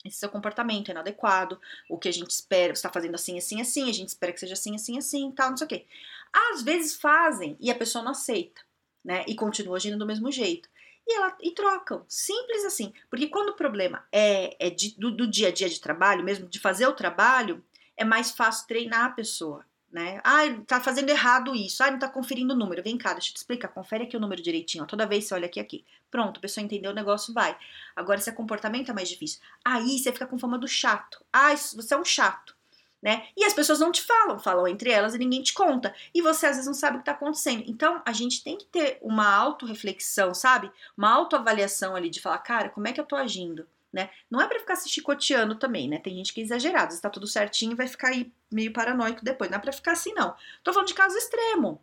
esse 0.04 0.18
seu 0.18 0.28
comportamento 0.28 0.88
é 0.88 0.92
inadequado, 0.92 1.60
o 1.88 1.98
que 1.98 2.08
a 2.08 2.12
gente 2.12 2.30
espera, 2.30 2.74
você 2.74 2.78
está 2.78 2.90
fazendo 2.90 3.14
assim, 3.14 3.38
assim, 3.38 3.60
assim, 3.60 3.90
a 3.90 3.92
gente 3.92 4.08
espera 4.08 4.32
que 4.32 4.40
seja 4.40 4.54
assim, 4.54 4.74
assim, 4.74 4.98
assim, 4.98 5.32
tal, 5.32 5.50
não 5.50 5.56
sei 5.56 5.64
o 5.64 5.68
quê. 5.68 5.86
Às 6.32 6.62
vezes 6.62 6.96
fazem 6.96 7.56
e 7.60 7.70
a 7.70 7.74
pessoa 7.74 8.04
não 8.04 8.12
aceita, 8.12 8.60
né? 9.04 9.24
E 9.26 9.34
continua 9.34 9.76
agindo 9.76 9.98
do 9.98 10.06
mesmo 10.06 10.30
jeito. 10.30 10.68
E, 11.06 11.14
ela, 11.14 11.36
e 11.40 11.52
trocam, 11.52 12.04
simples 12.08 12.64
assim. 12.64 12.92
Porque 13.08 13.28
quando 13.28 13.50
o 13.50 13.56
problema 13.56 14.06
é, 14.12 14.66
é 14.66 14.70
de, 14.70 14.98
do, 14.98 15.10
do 15.10 15.26
dia 15.26 15.48
a 15.48 15.52
dia 15.52 15.68
de 15.68 15.80
trabalho, 15.80 16.24
mesmo 16.24 16.48
de 16.48 16.58
fazer 16.58 16.86
o 16.86 16.94
trabalho, 16.94 17.64
é 17.96 18.04
mais 18.04 18.32
fácil 18.32 18.66
treinar 18.66 19.06
a 19.06 19.10
pessoa 19.10 19.64
né? 19.96 20.20
Ah, 20.22 20.42
tá 20.66 20.78
fazendo 20.78 21.08
errado 21.08 21.54
isso. 21.54 21.82
Ah, 21.82 21.90
não 21.90 21.98
tá 21.98 22.06
conferindo 22.06 22.52
o 22.52 22.56
número. 22.56 22.82
Vem 22.82 22.98
cá, 22.98 23.14
deixa 23.14 23.30
eu 23.30 23.32
te 23.32 23.38
explicar. 23.38 23.68
Confere 23.68 24.04
aqui 24.04 24.14
o 24.14 24.20
número 24.20 24.42
direitinho. 24.42 24.84
Ó. 24.84 24.86
Toda 24.86 25.06
vez 25.06 25.24
você 25.24 25.32
olha 25.32 25.46
aqui, 25.46 25.58
aqui. 25.58 25.86
Pronto, 26.10 26.36
a 26.36 26.40
pessoa 26.40 26.62
entendeu, 26.62 26.90
o 26.90 26.94
negócio 26.94 27.32
vai. 27.32 27.56
Agora, 27.96 28.20
se 28.20 28.28
é 28.28 28.32
comportamento 28.32 28.90
é 28.90 28.94
mais 28.94 29.08
difícil. 29.08 29.40
Aí 29.64 29.98
você 29.98 30.12
fica 30.12 30.26
com 30.26 30.38
fama 30.38 30.58
do 30.58 30.68
chato. 30.68 31.24
Ah, 31.32 31.56
você 31.56 31.94
é 31.94 31.96
um 31.96 32.04
chato. 32.04 32.54
Né? 33.00 33.26
E 33.34 33.44
as 33.44 33.54
pessoas 33.54 33.80
não 33.80 33.90
te 33.90 34.02
falam, 34.02 34.38
falam 34.38 34.68
entre 34.68 34.90
elas 34.90 35.14
e 35.14 35.18
ninguém 35.18 35.42
te 35.42 35.54
conta. 35.54 35.94
E 36.14 36.20
você 36.20 36.44
às 36.44 36.56
vezes 36.56 36.66
não 36.66 36.74
sabe 36.74 36.96
o 36.96 36.98
que 36.98 37.02
está 37.02 37.12
acontecendo. 37.12 37.64
Então 37.66 38.02
a 38.04 38.12
gente 38.12 38.44
tem 38.44 38.58
que 38.58 38.66
ter 38.66 38.98
uma 39.00 39.34
autorreflexão, 39.34 40.34
sabe? 40.34 40.70
Uma 40.94 41.10
autoavaliação 41.10 41.96
ali 41.96 42.10
de 42.10 42.20
falar, 42.20 42.38
cara, 42.38 42.68
como 42.68 42.86
é 42.86 42.92
que 42.92 43.00
eu 43.00 43.06
tô 43.06 43.16
agindo? 43.16 43.66
Né? 43.96 44.10
Não 44.30 44.42
é 44.42 44.46
para 44.46 44.58
ficar 44.60 44.76
se 44.76 44.90
chicoteando 44.90 45.54
também, 45.54 45.88
né? 45.88 45.98
Tem 45.98 46.14
gente 46.14 46.34
que 46.34 46.42
é 46.42 46.44
exagerado, 46.44 46.92
está 46.92 47.08
tudo 47.08 47.26
certinho 47.26 47.74
vai 47.74 47.88
ficar 47.88 48.08
aí 48.08 48.30
meio 48.52 48.70
paranoico 48.70 49.24
depois. 49.24 49.50
Não 49.50 49.56
é 49.56 49.60
para 49.60 49.72
ficar 49.72 49.92
assim, 49.92 50.12
não. 50.12 50.34
Tô 50.62 50.70
falando 50.70 50.88
de 50.88 50.94
caso 50.94 51.16
extremo, 51.16 51.80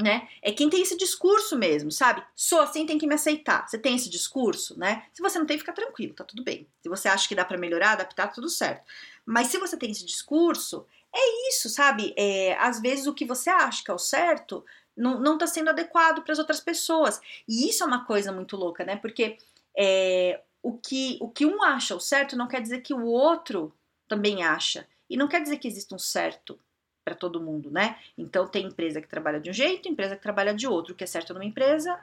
né? 0.00 0.28
É 0.40 0.52
quem 0.52 0.70
tem 0.70 0.80
esse 0.80 0.96
discurso 0.96 1.58
mesmo, 1.58 1.90
sabe? 1.90 2.22
Sou 2.36 2.60
assim, 2.60 2.86
tem 2.86 2.96
que 2.96 3.08
me 3.08 3.14
aceitar. 3.16 3.68
Você 3.68 3.76
tem 3.76 3.96
esse 3.96 4.08
discurso, 4.08 4.78
né? 4.78 5.04
Se 5.12 5.20
você 5.20 5.36
não 5.36 5.46
tem, 5.46 5.58
fica 5.58 5.72
tranquilo, 5.72 6.14
tá 6.14 6.22
tudo 6.22 6.44
bem. 6.44 6.68
Se 6.80 6.88
você 6.88 7.08
acha 7.08 7.26
que 7.26 7.34
dá 7.34 7.44
para 7.44 7.58
melhorar, 7.58 7.92
adaptar, 7.92 8.28
tá 8.28 8.34
tudo 8.34 8.48
certo. 8.48 8.84
Mas 9.26 9.48
se 9.48 9.58
você 9.58 9.76
tem 9.76 9.90
esse 9.90 10.06
discurso, 10.06 10.86
é 11.12 11.48
isso, 11.48 11.68
sabe? 11.68 12.14
É, 12.16 12.56
às 12.60 12.80
vezes 12.80 13.08
o 13.08 13.14
que 13.14 13.24
você 13.24 13.50
acha 13.50 13.82
que 13.82 13.90
é 13.90 13.94
o 13.94 13.98
certo 13.98 14.64
não, 14.96 15.18
não 15.18 15.36
tá 15.36 15.48
sendo 15.48 15.70
adequado 15.70 16.22
para 16.22 16.32
as 16.32 16.38
outras 16.38 16.60
pessoas. 16.60 17.20
E 17.48 17.68
isso 17.68 17.82
é 17.82 17.86
uma 17.86 18.04
coisa 18.04 18.30
muito 18.30 18.56
louca, 18.56 18.84
né? 18.84 18.94
Porque 18.94 19.38
é, 19.76 20.40
o 20.68 20.72
que, 20.76 21.16
o 21.18 21.28
que 21.30 21.46
um 21.46 21.62
acha 21.62 21.96
o 21.96 22.00
certo 22.00 22.36
não 22.36 22.46
quer 22.46 22.60
dizer 22.60 22.82
que 22.82 22.92
o 22.92 23.06
outro 23.06 23.72
também 24.06 24.42
acha. 24.42 24.86
E 25.08 25.16
não 25.16 25.26
quer 25.26 25.40
dizer 25.40 25.56
que 25.56 25.66
existe 25.66 25.94
um 25.94 25.98
certo 25.98 26.58
para 27.02 27.14
todo 27.14 27.40
mundo, 27.40 27.70
né? 27.70 27.98
Então 28.18 28.46
tem 28.46 28.66
empresa 28.66 29.00
que 29.00 29.08
trabalha 29.08 29.40
de 29.40 29.48
um 29.48 29.52
jeito, 29.52 29.88
empresa 29.88 30.14
que 30.14 30.22
trabalha 30.22 30.52
de 30.52 30.66
outro. 30.66 30.92
O 30.92 30.96
que 30.96 31.04
é 31.04 31.06
certo 31.06 31.32
numa 31.32 31.44
empresa 31.44 31.98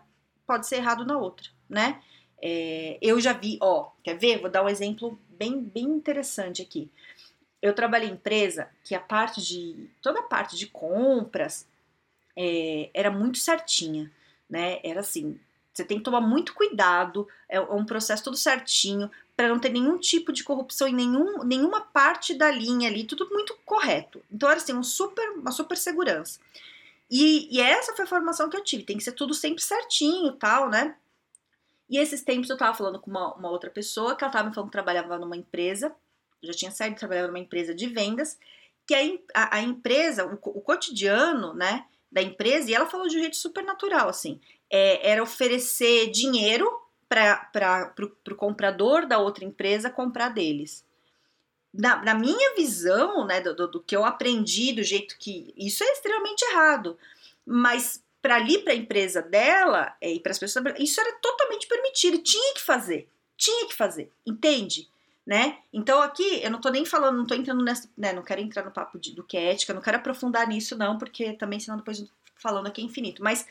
pode 0.48 0.68
ser 0.68 0.78
errado 0.78 1.06
na 1.06 1.16
outra, 1.16 1.48
né? 1.70 2.02
É, 2.42 2.98
eu 3.02 3.22
já 3.22 3.34
vi, 3.34 3.60
ó, 3.62 3.92
quer 4.04 4.18
ver? 4.18 4.42
Vou 4.42 4.50
dar 4.50 4.64
um 4.64 4.70
exemplo 4.70 5.20
bem, 5.30 5.62
bem 5.62 5.84
interessante 5.84 6.64
aqui. 6.64 6.90
Eu 7.62 7.74
trabalhei 7.74 8.10
em 8.10 8.14
empresa 8.14 8.68
que 8.84 8.96
a 8.96 9.00
parte 9.00 9.44
de. 9.44 9.90
toda 10.02 10.22
a 10.22 10.24
parte 10.24 10.58
de 10.58 10.66
compras 10.66 11.68
é, 12.36 12.90
era 12.96 13.12
muito 13.12 13.38
certinha, 13.38 14.12
né? 14.50 14.80
Era 14.84 15.02
assim, 15.02 15.40
você 15.76 15.84
tem 15.84 15.98
que 15.98 16.06
tomar 16.06 16.22
muito 16.22 16.54
cuidado, 16.54 17.28
é, 17.50 17.58
é 17.58 17.62
um 17.62 17.86
processo 17.86 18.24
todo 18.24 18.38
certinho, 18.38 19.12
para 19.36 19.50
não 19.50 19.60
ter 19.60 19.70
nenhum 19.70 19.98
tipo 19.98 20.32
de 20.32 20.44
corrupção 20.44 20.88
em 20.88 20.96
nenhum, 20.96 21.44
nenhuma 21.44 21.82
parte 21.82 22.34
da 22.34 22.50
linha 22.50 22.90
ali, 22.90 23.04
tudo 23.04 23.28
muito 23.30 23.58
correto. 23.66 24.24
Então 24.32 24.50
era 24.50 24.58
assim, 24.58 24.74
um 24.74 24.84
super, 24.84 25.32
uma 25.32 25.52
super 25.52 25.78
segurança. 25.78 26.40
E, 27.12 27.54
e 27.54 27.62
essa 27.62 27.94
foi 27.94 28.06
a 28.06 28.08
formação 28.08 28.50
que 28.50 28.56
eu 28.56 28.64
tive, 28.64 28.84
tem 28.84 28.98
que 28.98 29.04
ser 29.04 29.12
tudo 29.12 29.34
sempre 29.34 29.62
certinho 29.62 30.32
tal, 30.32 30.70
né? 30.70 30.96
E 31.90 31.98
esses 31.98 32.24
tempos 32.24 32.50
eu 32.50 32.58
tava 32.58 32.76
falando 32.76 33.00
com 33.00 33.12
uma, 33.12 33.34
uma 33.36 33.50
outra 33.50 33.70
pessoa 33.70 34.16
que 34.16 34.24
ela 34.24 34.32
tava 34.32 34.48
me 34.48 34.56
falando 34.56 34.70
que 34.70 34.74
trabalhava 34.74 35.20
numa 35.20 35.36
empresa, 35.36 35.94
já 36.42 36.54
tinha 36.54 36.72
saído 36.72 36.96
trabalhava 36.96 37.28
numa 37.28 37.40
empresa 37.40 37.76
de 37.76 37.88
vendas, 37.88 38.40
que 38.88 38.96
a, 38.96 39.00
a, 39.34 39.58
a 39.58 39.62
empresa, 39.62 40.26
o, 40.26 40.34
o 40.34 40.62
cotidiano, 40.62 41.54
né, 41.54 41.86
da 42.12 42.22
empresa, 42.22 42.72
e 42.72 42.74
ela 42.74 42.86
falou 42.86 43.08
de 43.08 43.18
um 43.18 43.20
jeito 43.20 43.36
super 43.36 43.64
natural, 43.64 44.08
assim, 44.08 44.40
é, 44.70 45.12
era 45.12 45.24
oferecer 45.24 46.10
dinheiro 46.12 46.70
para 47.08 47.94
o 48.32 48.36
comprador 48.36 49.06
da 49.06 49.20
outra 49.20 49.46
empresa 49.46 49.90
comprar 49.90 50.30
deles. 50.30 50.84
Na, 51.74 52.02
na 52.04 52.14
minha 52.14 52.56
visão, 52.56 53.26
né, 53.26 53.42
do, 53.42 53.68
do, 53.68 53.82
que 53.82 53.96
eu 53.96 54.06
aprendi, 54.06 54.74
do 54.74 54.84
jeito 54.84 55.18
que. 55.20 55.54
Isso 55.58 55.84
é 55.84 55.88
extremamente 55.88 56.44
errado. 56.46 56.98
Mas 57.46 58.02
para 58.22 58.38
ali, 58.38 58.60
para 58.60 58.74
a 58.74 58.76
empresa 58.76 59.22
dela 59.22 59.96
é, 60.02 60.14
e 60.14 60.20
para 60.20 60.32
as 60.32 60.40
pessoas, 60.40 60.66
isso 60.80 61.00
era 61.00 61.14
totalmente 61.22 61.68
permitido. 61.68 62.18
Tinha 62.20 62.54
que 62.54 62.62
fazer. 62.62 63.08
Tinha 63.38 63.68
que 63.68 63.76
fazer. 63.76 64.12
Entende? 64.26 64.90
Né? 65.26 65.58
Então 65.74 66.02
aqui 66.02 66.42
eu 66.44 66.52
não 66.52 66.62
tô 66.62 66.70
nem 66.70 66.86
falando, 66.86 67.18
não 67.18 67.26
tô 67.26 67.34
entrando 67.34 67.64
nessa, 67.64 67.90
né, 67.98 68.14
não 68.14 68.22
quero 68.22 68.42
entrar 68.42 68.64
no 68.64 68.72
papo 68.72 69.00
de, 69.00 69.12
do 69.12 69.24
que 69.24 69.36
é 69.36 69.52
ética, 69.52 69.74
não 69.74 69.82
quero 69.82 69.98
aprofundar 69.98 70.48
nisso 70.48 70.78
não, 70.78 71.00
porque 71.00 71.34
também 71.34 71.60
senão 71.60 71.78
depois 71.78 72.06
falando 72.36 72.68
aqui 72.68 72.80
é 72.80 72.86
infinito, 72.86 73.24
mas 73.24 73.48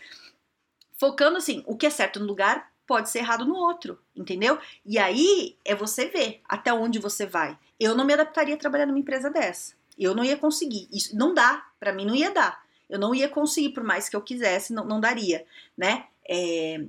focando 0.99 1.37
assim, 1.37 1.63
o 1.67 1.77
que 1.77 1.87
é 1.87 1.91
certo 1.91 2.21
no 2.21 2.27
lugar 2.27 2.73
pode 2.87 3.11
ser 3.11 3.21
errado 3.21 3.45
no 3.45 3.55
outro, 3.55 3.99
entendeu? 4.15 4.59
E 4.85 4.99
aí 4.99 5.57
é 5.65 5.75
você 5.75 6.07
ver 6.07 6.41
até 6.49 6.73
onde 6.73 6.99
você 6.99 7.27
vai. 7.27 7.59
Eu 7.79 7.95
não 7.95 8.05
me 8.05 8.13
adaptaria 8.13 8.55
a 8.55 8.59
trabalhar 8.59 8.87
numa 8.87 8.99
empresa 8.99 9.31
dessa. 9.31 9.75
Eu 9.99 10.15
não 10.15 10.25
ia 10.25 10.37
conseguir. 10.37 10.89
Isso 10.93 11.17
não 11.17 11.33
dá, 11.33 11.67
para 11.79 11.93
mim 11.93 12.05
não 12.05 12.15
ia 12.15 12.31
dar. 12.31 12.63
Eu 12.89 12.99
não 12.99 13.15
ia 13.15 13.29
conseguir, 13.29 13.71
por 13.71 13.83
mais 13.83 14.09
que 14.09 14.17
eu 14.17 14.21
quisesse, 14.21 14.73
não, 14.73 14.85
não 14.85 15.01
daria, 15.01 15.47
né? 15.77 16.07
É... 16.29 16.85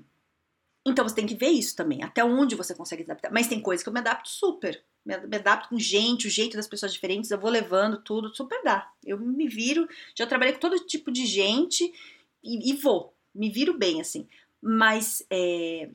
Então 0.86 1.08
você 1.08 1.16
tem 1.16 1.26
que 1.26 1.36
ver 1.36 1.50
isso 1.50 1.76
também, 1.76 2.04
até 2.04 2.24
onde 2.24 2.56
você 2.56 2.76
consegue 2.76 3.04
adaptar. 3.04 3.32
Mas 3.32 3.48
tem 3.48 3.60
coisas 3.60 3.82
que 3.82 3.90
eu 3.90 3.94
me 3.94 4.00
adapto 4.00 4.30
super. 4.30 4.84
Me 5.04 5.38
adapto 5.38 5.70
com 5.70 5.80
gente, 5.80 6.28
o 6.28 6.32
jeito 6.32 6.58
das 6.58 6.68
pessoas 6.68 6.92
diferentes, 6.92 7.30
eu 7.30 7.40
vou 7.40 7.50
levando 7.50 8.02
tudo, 8.02 8.36
super 8.36 8.62
dá. 8.64 8.92
Eu 9.04 9.20
me 9.20 9.48
viro, 9.48 9.88
já 10.16 10.26
trabalhei 10.26 10.54
com 10.54 10.60
todo 10.60 10.80
tipo 10.80 11.12
de 11.12 11.26
gente 11.26 11.94
e, 12.44 12.72
e 12.72 12.74
vou, 12.74 13.15
me 13.36 13.50
viro 13.50 13.78
bem, 13.78 14.02
assim. 14.02 14.28
Mas 14.62 15.24
é, 15.30 15.90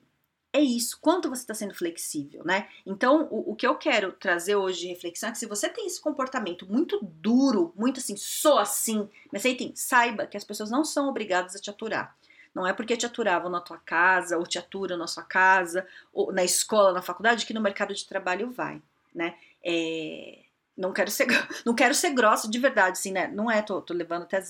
é 0.53 0.61
isso, 0.61 0.99
quanto 1.01 1.29
você 1.29 1.43
está 1.43 1.55
sendo 1.55 1.75
flexível, 1.75 2.43
né? 2.45 2.69
Então, 2.85 3.29
o, 3.31 3.53
o, 3.53 3.57
que 3.57 3.67
eu 3.67 3.77
quero 3.77 4.13
trazer 4.13 4.57
hoje 4.57 4.81
de 4.81 4.87
reflexão 4.89 5.29
é 5.29 5.33
que 5.33 5.39
se 5.39 5.47
você 5.47 5.69
tem 5.69 5.87
esse 5.87 6.01
comportamento 6.01 6.71
muito 6.71 6.99
duro, 7.03 7.73
muito 7.77 8.01
assim, 8.01 8.17
sou 8.17 8.59
assim, 8.59 9.09
mas 9.33 9.47
aí 9.47 9.57
tem, 9.57 9.73
saiba 9.75 10.27
que 10.27 10.37
as 10.37 10.45
pessoas 10.45 10.71
não 10.71 10.85
são 10.85 11.09
obrigadas 11.09 11.55
a 11.55 11.61
te 11.61 11.71
aturar. 11.71 12.17
Não 12.53 12.67
é 12.67 12.73
porque 12.73 12.97
te 12.97 13.07
aturavam 13.07 13.49
na 13.49 13.61
tua 13.61 13.79
casa, 13.79 14.37
ou 14.37 14.45
te 14.45 14.59
aturam 14.59 14.97
na 14.97 15.07
sua 15.07 15.23
casa, 15.23 15.87
ou 16.13 16.33
na 16.33 16.43
escola, 16.43 16.93
na 16.93 17.03
faculdade, 17.03 17.47
que 17.47 17.55
no 17.55 17.61
mercado 17.61 17.95
de 17.95 18.07
trabalho 18.07 18.51
vai, 18.51 18.83
né? 19.15 19.37
É, 19.65 20.41
não 20.77 20.93
quero 20.93 21.13
ser 21.13 21.27
não 21.65 21.75
quero 21.75 21.95
ser 21.95 22.11
grossa 22.11 22.51
de 22.51 22.59
verdade, 22.59 22.99
assim, 22.99 23.13
né? 23.13 23.29
Não 23.29 23.49
é, 23.49 23.63
tô, 23.63 23.81
tô 23.81 23.95
levando 23.95 24.23
até 24.23 24.43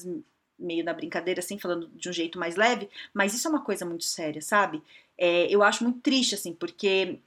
meio 0.60 0.84
na 0.84 0.92
brincadeira, 0.92 1.40
assim, 1.40 1.58
falando 1.58 1.88
de 1.88 2.08
um 2.08 2.12
jeito 2.12 2.38
mais 2.38 2.56
leve, 2.56 2.88
mas 3.12 3.34
isso 3.34 3.48
é 3.48 3.50
uma 3.50 3.64
coisa 3.64 3.84
muito 3.84 4.04
séria, 4.04 4.42
sabe? 4.42 4.82
É, 5.16 5.46
eu 5.52 5.62
acho 5.62 5.82
muito 5.82 6.00
triste, 6.00 6.34
assim, 6.34 6.52
porque 6.52 7.18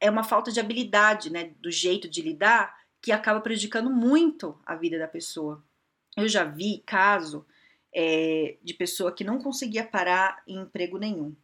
é 0.00 0.10
uma 0.10 0.24
falta 0.24 0.52
de 0.52 0.60
habilidade, 0.60 1.30
né, 1.30 1.52
do 1.60 1.70
jeito 1.70 2.08
de 2.08 2.22
lidar, 2.22 2.76
que 3.00 3.12
acaba 3.12 3.40
prejudicando 3.40 3.90
muito 3.90 4.58
a 4.66 4.74
vida 4.74 4.98
da 4.98 5.08
pessoa. 5.08 5.62
Eu 6.16 6.28
já 6.28 6.44
vi 6.44 6.82
caso 6.84 7.46
é, 7.94 8.56
de 8.62 8.74
pessoa 8.74 9.12
que 9.12 9.24
não 9.24 9.38
conseguia 9.38 9.84
parar 9.84 10.42
em 10.46 10.58
emprego 10.58 10.98
nenhum. 10.98 11.34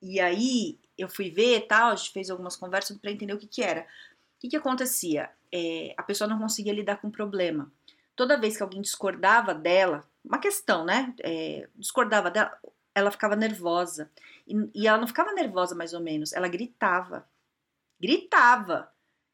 E 0.00 0.20
aí 0.20 0.78
eu 0.96 1.08
fui 1.08 1.30
ver 1.30 1.66
tal, 1.66 1.90
a 1.90 1.94
gente 1.94 2.12
fez 2.12 2.30
algumas 2.30 2.56
conversas 2.56 2.96
para 2.96 3.10
entender 3.10 3.32
o 3.32 3.38
que, 3.38 3.46
que 3.46 3.62
era. 3.62 3.82
O 3.82 4.40
que, 4.40 4.48
que 4.48 4.56
acontecia? 4.56 5.30
É, 5.52 5.94
a 5.96 6.02
pessoa 6.02 6.28
não 6.28 6.38
conseguia 6.38 6.72
lidar 6.72 7.00
com 7.00 7.08
o 7.08 7.12
problema. 7.12 7.70
Toda 8.14 8.38
vez 8.38 8.56
que 8.56 8.62
alguém 8.62 8.80
discordava 8.80 9.54
dela, 9.54 10.08
uma 10.24 10.38
questão, 10.38 10.84
né? 10.84 11.14
É, 11.22 11.68
discordava 11.76 12.30
dela, 12.30 12.56
ela 12.94 13.10
ficava 13.10 13.36
nervosa. 13.36 14.10
E, 14.46 14.54
e 14.74 14.86
ela 14.86 14.98
não 14.98 15.06
ficava 15.06 15.32
nervosa 15.32 15.74
mais 15.74 15.92
ou 15.92 16.00
menos, 16.00 16.32
ela 16.32 16.48
gritava. 16.48 17.26
Gritava. 18.00 18.92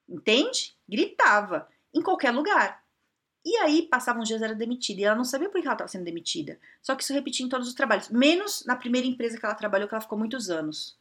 Entende? 0.09 0.77
Gritava. 0.89 1.69
Em 1.95 2.03
qualquer 2.03 2.31
lugar. 2.31 2.85
E 3.45 3.57
aí, 3.59 3.83
passavam 3.83 4.25
dias, 4.25 4.43
era 4.43 4.55
demitida. 4.55 5.01
E 5.01 5.05
ela 5.05 5.15
não 5.15 5.25
sabia 5.25 5.49
por 5.49 5.61
que 5.61 5.67
ela 5.67 5.75
estava 5.75 5.89
sendo 5.89 6.05
demitida. 6.05 6.59
Só 6.83 6.97
que 6.97 7.05
isso 7.05 7.13
repetia 7.13 7.47
em 7.47 7.49
todos 7.49 7.69
os 7.69 7.75
trabalhos. 7.75 8.09
Menos 8.09 8.65
na 8.67 8.75
primeira 8.75 9.07
empresa 9.07 9.39
que 9.39 9.47
ela 9.47 9.55
trabalhou, 9.55 9.87
que 9.89 9.95
ela 9.95 10.03
ficou 10.03 10.19
muitos 10.19 10.51
anos. 10.51 10.99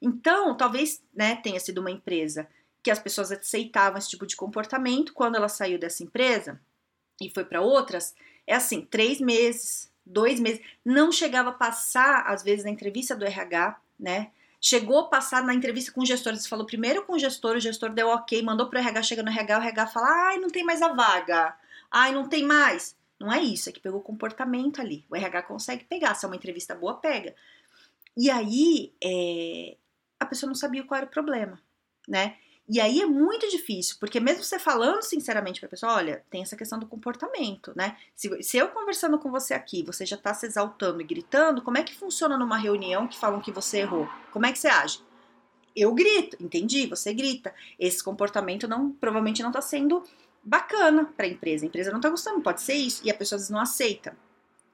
Então, 0.00 0.56
talvez 0.56 1.02
né, 1.12 1.36
tenha 1.36 1.58
sido 1.58 1.78
uma 1.78 1.90
empresa 1.90 2.48
que 2.84 2.90
as 2.90 3.00
pessoas 3.00 3.32
aceitavam 3.32 3.98
esse 3.98 4.10
tipo 4.10 4.26
de 4.26 4.36
comportamento. 4.36 5.12
Quando 5.12 5.34
ela 5.34 5.48
saiu 5.48 5.76
dessa 5.76 6.04
empresa 6.04 6.60
e 7.20 7.30
foi 7.30 7.44
para 7.44 7.60
outras, 7.60 8.14
é 8.48 8.54
assim, 8.54 8.80
três 8.80 9.20
meses, 9.20 9.92
dois 10.04 10.40
meses. 10.40 10.60
Não 10.82 11.12
chegava 11.12 11.50
a 11.50 11.52
passar, 11.52 12.24
às 12.26 12.42
vezes, 12.42 12.64
na 12.64 12.70
entrevista 12.70 13.14
do 13.14 13.26
RH, 13.26 13.78
né? 14.00 14.30
Chegou 14.58 15.00
a 15.00 15.08
passar 15.08 15.44
na 15.44 15.54
entrevista 15.54 15.92
com 15.92 16.00
o 16.00 16.06
gestor, 16.06 16.34
você 16.34 16.48
falou 16.48 16.66
primeiro 16.66 17.04
com 17.04 17.12
o 17.12 17.18
gestor, 17.18 17.56
o 17.56 17.60
gestor 17.60 17.90
deu 17.90 18.08
ok, 18.08 18.42
mandou 18.42 18.68
pro 18.68 18.78
RH, 18.78 19.02
chega 19.02 19.22
no 19.22 19.28
RH, 19.28 19.58
o 19.58 19.62
RH 19.62 19.86
fala, 19.88 20.30
ai, 20.30 20.38
não 20.38 20.48
tem 20.48 20.64
mais 20.64 20.80
a 20.80 20.88
vaga. 20.88 21.54
Ai, 21.90 22.12
não 22.12 22.26
tem 22.26 22.42
mais. 22.42 22.96
Não 23.20 23.30
é 23.30 23.40
isso, 23.40 23.68
é 23.68 23.72
que 23.72 23.80
pegou 23.80 24.00
o 24.00 24.02
comportamento 24.02 24.80
ali. 24.80 25.04
O 25.10 25.14
RH 25.14 25.42
consegue 25.42 25.84
pegar, 25.84 26.14
se 26.14 26.24
é 26.24 26.28
uma 26.28 26.36
entrevista 26.36 26.74
boa, 26.74 26.94
pega. 26.94 27.34
E 28.16 28.30
aí, 28.30 28.94
é, 29.04 29.76
a 30.18 30.24
pessoa 30.24 30.48
não 30.48 30.54
sabia 30.54 30.84
qual 30.84 30.96
era 30.96 31.06
o 31.06 31.10
problema, 31.10 31.60
né? 32.08 32.36
E 32.68 32.80
aí 32.80 33.00
é 33.00 33.06
muito 33.06 33.48
difícil, 33.48 33.96
porque 33.98 34.20
mesmo 34.20 34.44
você 34.44 34.58
falando 34.58 35.02
sinceramente 35.02 35.58
pra 35.58 35.70
pessoa, 35.70 35.94
olha, 35.94 36.22
tem 36.28 36.42
essa 36.42 36.54
questão 36.54 36.78
do 36.78 36.86
comportamento, 36.86 37.72
né? 37.74 37.96
Se, 38.14 38.42
se 38.42 38.58
eu 38.58 38.68
conversando 38.68 39.18
com 39.18 39.30
você 39.30 39.54
aqui, 39.54 39.82
você 39.82 40.04
já 40.04 40.18
tá 40.18 40.34
se 40.34 40.44
exaltando 40.44 41.00
e 41.00 41.04
gritando, 41.04 41.62
como 41.62 41.78
é 41.78 41.82
que 41.82 41.94
funciona 41.94 42.36
numa 42.36 42.58
reunião 42.58 43.08
que 43.08 43.18
falam 43.18 43.40
que 43.40 43.50
você 43.50 43.78
errou? 43.78 44.06
Como 44.30 44.44
é 44.44 44.52
que 44.52 44.58
você 44.58 44.68
age? 44.68 45.00
Eu 45.74 45.94
grito, 45.94 46.36
entendi, 46.40 46.86
você 46.86 47.14
grita. 47.14 47.54
Esse 47.78 48.04
comportamento 48.04 48.68
não, 48.68 48.92
provavelmente 48.92 49.42
não 49.42 49.52
tá 49.52 49.62
sendo 49.62 50.04
bacana 50.42 51.06
para 51.16 51.24
a 51.24 51.28
empresa. 51.28 51.64
A 51.64 51.68
empresa 51.68 51.90
não 51.90 51.98
está 51.98 52.10
gostando, 52.10 52.42
pode 52.42 52.60
ser 52.60 52.74
isso, 52.74 53.00
e 53.02 53.10
a 53.10 53.14
pessoa 53.14 53.36
às 53.36 53.42
vezes 53.42 53.50
não 53.50 53.60
aceita, 53.60 54.14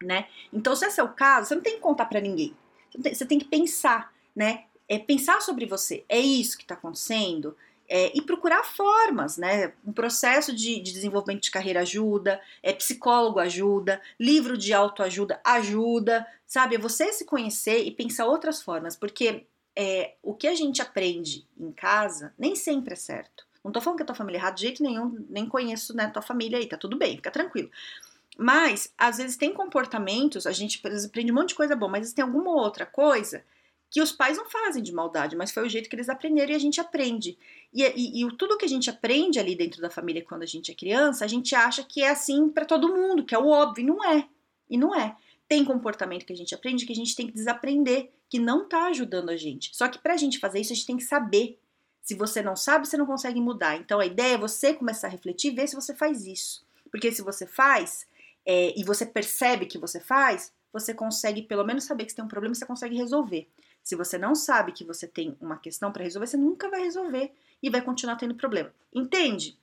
né? 0.03 0.27
Então, 0.53 0.75
se 0.75 0.85
esse 0.85 0.99
é 0.99 1.03
o 1.05 1.13
caso, 1.13 1.47
você 1.49 1.55
não 1.55 1.63
tem 1.63 1.75
que 1.75 1.81
contar 1.81 2.07
para 2.07 2.21
ninguém. 2.21 2.57
Você 2.91 2.99
tem, 3.03 3.15
você 3.15 3.27
tem, 3.27 3.39
que 3.39 3.45
pensar, 3.45 4.13
né? 4.35 4.65
É 4.89 4.99
pensar 4.99 5.41
sobre 5.43 5.65
você. 5.67 6.05
É 6.09 6.19
isso 6.19 6.57
que 6.57 6.65
está 6.65 6.75
acontecendo? 6.75 7.57
É, 7.88 8.17
e 8.17 8.23
procurar 8.23 8.64
formas, 8.64 9.37
né? 9.37 9.73
Um 9.87 9.93
processo 9.93 10.55
de, 10.55 10.81
de, 10.81 10.93
desenvolvimento 10.93 11.43
de 11.43 11.50
carreira 11.50 11.81
ajuda, 11.81 12.41
é 12.62 12.73
psicólogo 12.73 13.38
ajuda, 13.38 14.00
livro 14.19 14.57
de 14.57 14.73
autoajuda 14.73 15.38
ajuda, 15.45 16.26
sabe? 16.47 16.76
É 16.76 16.79
você 16.79 17.12
se 17.12 17.25
conhecer 17.25 17.85
e 17.85 17.91
pensar 17.91 18.25
outras 18.26 18.62
formas, 18.62 18.97
porque 18.97 19.45
é, 19.76 20.14
o 20.23 20.35
que 20.35 20.47
a 20.47 20.55
gente 20.55 20.81
aprende 20.81 21.47
em 21.59 21.73
casa 21.73 22.33
nem 22.38 22.57
sempre 22.57 22.95
é 22.95 22.97
certo. 22.97 23.47
Não 23.62 23.73
tô 23.73 23.81
falando 23.81 23.97
que 23.99 24.03
a 24.03 24.07
tua 24.07 24.14
família 24.14 24.38
é 24.38 24.41
errada 24.41 24.57
de 24.57 24.62
jeito 24.62 24.83
nenhum, 24.83 25.25
nem 25.29 25.47
conheço 25.47 25.97
né, 25.97 26.09
tua 26.09 26.23
família 26.23 26.59
aí, 26.59 26.67
tá 26.67 26.76
tudo 26.76 26.99
bem, 26.99 27.17
fica 27.17 27.31
tranquilo. 27.31 27.71
Mas, 28.37 28.93
às 28.99 29.19
vezes, 29.19 29.37
tem 29.37 29.55
comportamentos, 29.55 30.47
a 30.47 30.53
gente 30.53 30.83
aprende 31.07 31.31
um 31.31 31.35
monte 31.35 31.50
de 31.50 31.55
coisa 31.55 31.76
boa, 31.76 31.91
mas 31.91 32.12
tem 32.12 32.25
alguma 32.25 32.50
outra 32.50 32.85
coisa 32.85 33.45
que 33.95 34.03
os 34.03 34.11
pais 34.11 34.37
não 34.37 34.45
fazem 34.51 34.83
de 34.83 34.93
maldade, 34.93 35.37
mas 35.37 35.53
foi 35.53 35.65
o 35.65 35.69
jeito 35.69 35.89
que 35.89 35.95
eles 35.95 36.09
aprenderam 36.09 36.51
e 36.51 36.57
a 36.57 36.59
gente 36.59 36.81
aprende. 36.81 37.39
E, 37.73 37.85
e, 37.85 38.25
e 38.25 38.37
tudo 38.37 38.59
que 38.59 38.65
a 38.65 38.69
gente 38.69 38.91
aprende 38.91 39.39
ali 39.39 39.55
dentro 39.55 39.81
da 39.81 39.89
família 39.89 40.25
quando 40.25 40.43
a 40.43 40.47
gente 40.47 40.69
é 40.73 40.75
criança, 40.75 41.25
a 41.25 41.29
gente 41.29 41.55
acha 41.55 41.85
que 41.85 42.03
é 42.03 42.11
assim 42.11 42.49
para 42.49 42.65
todo 42.65 42.93
mundo, 42.93 43.25
que 43.25 43.37
é 43.37 43.39
o 43.39 43.47
óbvio, 43.47 43.87
não 43.87 44.05
é. 44.05 44.29
E 44.69 44.77
não 44.77 44.93
é. 44.93 45.15
Tem 45.47 45.65
comportamento 45.65 46.27
que 46.27 46.33
a 46.33 46.37
gente 46.37 46.53
aprende 46.53 46.85
que 46.85 46.93
a 46.93 46.97
gente 46.97 47.15
tem 47.15 47.29
que 47.29 47.35
desaprender, 47.35 48.11
que 48.29 48.37
não 48.37 48.69
tá 48.69 48.87
ajudando 48.87 49.31
a 49.31 49.37
gente. 49.37 49.71
Só 49.73 49.87
que 49.87 50.01
pra 50.01 50.17
gente 50.17 50.41
fazer 50.41 50.59
isso, 50.59 50.73
a 50.73 50.75
gente 50.75 50.87
tem 50.89 50.97
que 50.97 51.05
saber 51.05 51.57
se 52.03 52.17
você 52.17 52.43
não 52.43 52.57
sabe, 52.57 52.89
você 52.89 52.97
não 52.97 53.07
consegue 53.07 53.41
mudar. 53.41 53.77
Então 53.77 54.01
a 54.01 54.07
ideia 54.07 54.35
é 54.35 54.39
você 54.39 54.75
começar 54.75 55.07
a 55.07 55.11
refletir 55.11 55.53
e 55.53 55.55
ver 55.55 55.69
se 55.69 55.77
você 55.77 55.95
faz 55.95 56.27
isso. 56.27 56.67
Porque 56.91 57.13
se 57.13 57.23
você 57.23 57.47
faz 57.47 58.09
é, 58.45 58.77
e 58.77 58.83
você 58.83 59.07
percebe 59.07 59.67
que 59.67 59.79
você 59.79 60.01
faz, 60.01 60.53
você 60.73 60.93
consegue 60.93 61.43
pelo 61.43 61.63
menos 61.63 61.85
saber 61.85 62.07
que 62.07 62.11
você 62.11 62.17
tem 62.17 62.25
um 62.25 62.29
problema 62.29 62.55
e 62.55 62.59
você 62.59 62.67
consegue 62.67 62.97
resolver. 62.97 63.49
Se 63.85 63.95
você 63.95 64.17
não 64.17 64.35
sabe 64.35 64.73
que 64.73 64.83
você 64.83 65.07
tem 65.07 65.37
uma 65.38 65.59
questão 65.59 65.93
para 65.93 66.03
resolver, 66.03 66.26
você 66.26 66.38
nunca 66.38 66.71
vai 66.71 66.81
resolver 66.81 67.31
e 67.62 67.69
vai 67.69 67.83
continuar 67.83 68.17
tendo 68.17 68.35
problema. 68.35 68.73
Entende? 68.93 69.59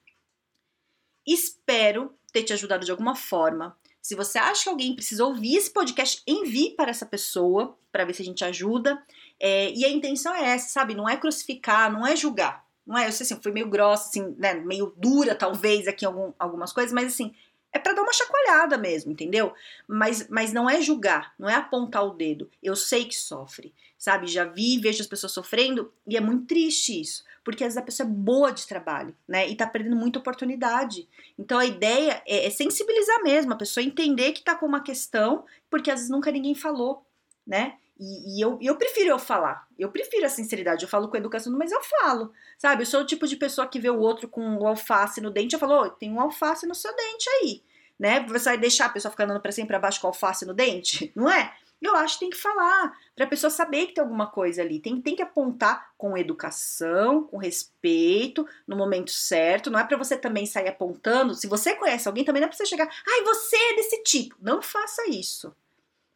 Espero 1.25 2.13
ter 2.31 2.43
te 2.43 2.53
ajudado 2.53 2.85
de 2.85 2.91
alguma 2.91 3.15
forma. 3.15 3.75
Se 3.99 4.15
você 4.15 4.37
acha 4.37 4.63
que 4.63 4.69
alguém 4.69 4.95
precisa 4.95 5.25
ouvir 5.25 5.55
esse 5.55 5.71
podcast, 5.71 6.21
envie 6.27 6.75
para 6.75 6.91
essa 6.91 7.05
pessoa 7.05 7.75
para 7.91 8.05
ver 8.05 8.13
se 8.13 8.21
a 8.21 8.25
gente 8.25 8.45
ajuda. 8.45 9.01
É, 9.39 9.71
e 9.71 9.83
a 9.83 9.89
intenção 9.89 10.33
é 10.35 10.49
essa, 10.51 10.69
sabe? 10.69 10.93
Não 10.93 11.09
é 11.09 11.17
crucificar, 11.17 11.91
não 11.91 12.05
é 12.05 12.15
julgar. 12.15 12.63
Não 12.85 12.97
é, 12.97 13.07
eu 13.07 13.11
sei 13.11 13.25
assim, 13.25 13.41
fui 13.41 13.51
meio 13.51 13.69
grossa, 13.69 14.09
assim, 14.09 14.35
né? 14.37 14.53
Meio 14.53 14.93
dura, 14.97 15.33
talvez, 15.33 15.87
aqui 15.87 16.05
em 16.05 16.07
algum, 16.07 16.31
algumas 16.37 16.71
coisas, 16.71 16.91
mas 16.91 17.07
assim, 17.07 17.33
é 17.71 17.79
para 17.79 17.93
dar 17.93 18.01
uma 18.01 18.13
chacoalhada 18.13 18.77
mesmo, 18.77 19.11
entendeu? 19.11 19.53
Mas, 19.87 20.27
mas 20.29 20.51
não 20.51 20.69
é 20.69 20.81
julgar, 20.81 21.33
não 21.39 21.49
é 21.49 21.55
apontar 21.55 22.05
o 22.05 22.11
dedo. 22.11 22.49
Eu 22.61 22.75
sei 22.75 23.05
que 23.05 23.15
sofre, 23.15 23.73
sabe? 24.01 24.25
Já 24.25 24.45
vi, 24.45 24.79
vejo 24.79 24.99
as 24.99 25.07
pessoas 25.07 25.31
sofrendo 25.31 25.93
e 26.07 26.17
é 26.17 26.19
muito 26.19 26.47
triste 26.47 26.99
isso, 26.99 27.23
porque 27.43 27.63
às 27.63 27.67
vezes 27.67 27.77
a 27.77 27.83
pessoa 27.83 28.09
é 28.09 28.11
boa 28.11 28.51
de 28.51 28.65
trabalho, 28.65 29.15
né? 29.27 29.47
E 29.47 29.55
tá 29.55 29.67
perdendo 29.67 29.95
muita 29.95 30.17
oportunidade. 30.17 31.07
Então 31.37 31.59
a 31.59 31.65
ideia 31.67 32.19
é, 32.25 32.47
é 32.47 32.49
sensibilizar 32.49 33.21
mesmo, 33.21 33.53
a 33.53 33.55
pessoa 33.55 33.83
entender 33.83 34.31
que 34.31 34.41
tá 34.41 34.55
com 34.55 34.65
uma 34.65 34.81
questão, 34.81 35.45
porque 35.69 35.91
às 35.91 35.99
vezes 35.99 36.09
nunca 36.09 36.31
ninguém 36.31 36.55
falou, 36.55 37.05
né? 37.45 37.75
E, 37.99 38.39
e 38.39 38.41
eu, 38.41 38.57
eu 38.59 38.75
prefiro 38.75 39.11
eu 39.11 39.19
falar. 39.19 39.67
Eu 39.77 39.91
prefiro 39.91 40.25
a 40.25 40.29
sinceridade. 40.29 40.81
Eu 40.81 40.89
falo 40.89 41.07
com 41.07 41.17
educação, 41.17 41.55
mas 41.55 41.71
eu 41.71 41.83
falo. 41.83 42.33
Sabe? 42.57 42.81
Eu 42.81 42.87
sou 42.87 43.01
o 43.01 43.05
tipo 43.05 43.27
de 43.27 43.35
pessoa 43.35 43.67
que 43.67 43.79
vê 43.79 43.91
o 43.91 43.99
outro 43.99 44.27
com 44.27 44.57
o 44.57 44.65
alface 44.65 45.21
no 45.21 45.29
dente. 45.29 45.53
Eu 45.53 45.59
falo, 45.59 45.83
oh, 45.83 45.89
tem 45.91 46.11
um 46.11 46.19
alface 46.19 46.65
no 46.65 46.73
seu 46.73 46.95
dente 46.95 47.29
aí. 47.29 47.61
Né? 47.99 48.21
Você 48.21 48.45
vai 48.45 48.57
deixar 48.57 48.87
a 48.87 48.89
pessoa 48.89 49.11
ficar 49.11 49.25
andando 49.25 49.39
pra 49.39 49.51
cima 49.51 49.65
e 49.65 49.67
pra 49.67 49.77
baixo 49.77 50.01
com 50.01 50.07
alface 50.07 50.43
no 50.43 50.55
dente? 50.55 51.11
Não 51.15 51.29
é? 51.29 51.53
Eu 51.81 51.95
acho 51.95 52.13
que 52.13 52.19
tem 52.21 52.29
que 52.29 52.37
falar, 52.37 52.95
para 53.15 53.25
a 53.25 53.27
pessoa 53.27 53.49
saber 53.49 53.87
que 53.87 53.95
tem 53.95 54.03
alguma 54.03 54.27
coisa 54.27 54.61
ali. 54.61 54.79
Tem, 54.79 55.01
tem 55.01 55.15
que 55.15 55.23
apontar 55.23 55.91
com 55.97 56.15
educação, 56.15 57.23
com 57.23 57.37
respeito, 57.37 58.47
no 58.67 58.77
momento 58.77 59.09
certo. 59.09 59.71
Não 59.71 59.79
é 59.79 59.83
para 59.83 59.97
você 59.97 60.15
também 60.15 60.45
sair 60.45 60.67
apontando. 60.67 61.33
Se 61.33 61.47
você 61.47 61.75
conhece 61.75 62.07
alguém, 62.07 62.23
também 62.23 62.39
não 62.39 62.45
é 62.45 62.49
pra 62.49 62.57
você 62.57 62.67
chegar, 62.67 62.87
ai, 62.87 63.23
você 63.23 63.55
é 63.55 63.75
desse 63.77 64.03
tipo. 64.03 64.35
Não 64.39 64.61
faça 64.61 65.09
isso. 65.09 65.55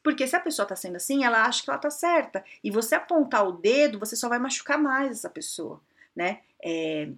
Porque 0.03 0.27
se 0.27 0.35
a 0.35 0.39
pessoa 0.39 0.67
tá 0.67 0.75
sendo 0.75 0.97
assim, 0.97 1.23
ela 1.23 1.45
acha 1.45 1.63
que 1.63 1.69
ela 1.69 1.79
tá 1.79 1.89
certa. 1.89 2.45
E 2.63 2.69
você 2.69 2.93
apontar 2.93 3.47
o 3.47 3.53
dedo, 3.53 3.97
você 3.97 4.15
só 4.15 4.29
vai 4.29 4.37
machucar 4.37 4.77
mais 4.77 5.13
essa 5.13 5.31
pessoa, 5.31 5.81
né? 6.15 6.41
É, 6.63 7.09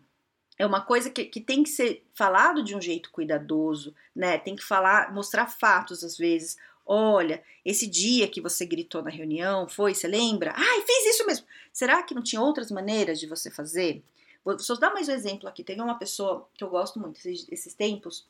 é 0.58 0.66
uma 0.66 0.80
coisa 0.80 1.10
que, 1.10 1.25
que 1.25 1.42
tem 1.42 1.63
que 1.63 1.70
ser 1.70 2.08
falado 2.13 2.63
de 2.63 2.74
um 2.74 2.82
jeito 2.82 3.12
cuidadoso, 3.12 3.94
né? 4.16 4.38
Tem 4.38 4.56
que 4.56 4.63
falar, 4.63 5.13
mostrar 5.13 5.48
fatos 5.48 6.01
às 6.01 6.18
vezes. 6.18 6.58
Olha, 6.89 7.44
esse 7.65 7.86
dia 7.86 8.29
que 8.29 8.39
você 8.39 8.65
gritou 8.65 9.03
na 9.03 9.10
reunião, 9.10 9.67
foi, 9.67 9.94
você 9.94 10.08
lembra? 10.08 10.53
Ai, 10.56 10.82
fiz 10.82 11.15
isso 11.15 11.27
mesmo. 11.27 11.46
Será 11.74 12.01
que 12.01 12.15
não 12.15 12.24
tinha 12.24 12.41
outras 12.41 12.72
maneiras 12.72 13.20
de 13.20 13.27
você 13.27 13.51
fazer? 13.51 14.01
Vou 14.44 14.58
só 14.58 14.74
dar 14.75 14.94
mais 14.94 15.10
um 15.10 15.12
exemplo 15.12 15.50
aqui. 15.50 15.65
Teve 15.65 15.82
uma 15.82 16.00
pessoa 16.00 16.48
que 16.53 16.63
eu 16.63 16.70
gosto 16.70 16.98
muito 16.98 17.17
esses, 17.17 17.46
esses 17.51 17.74
tempos, 17.74 18.25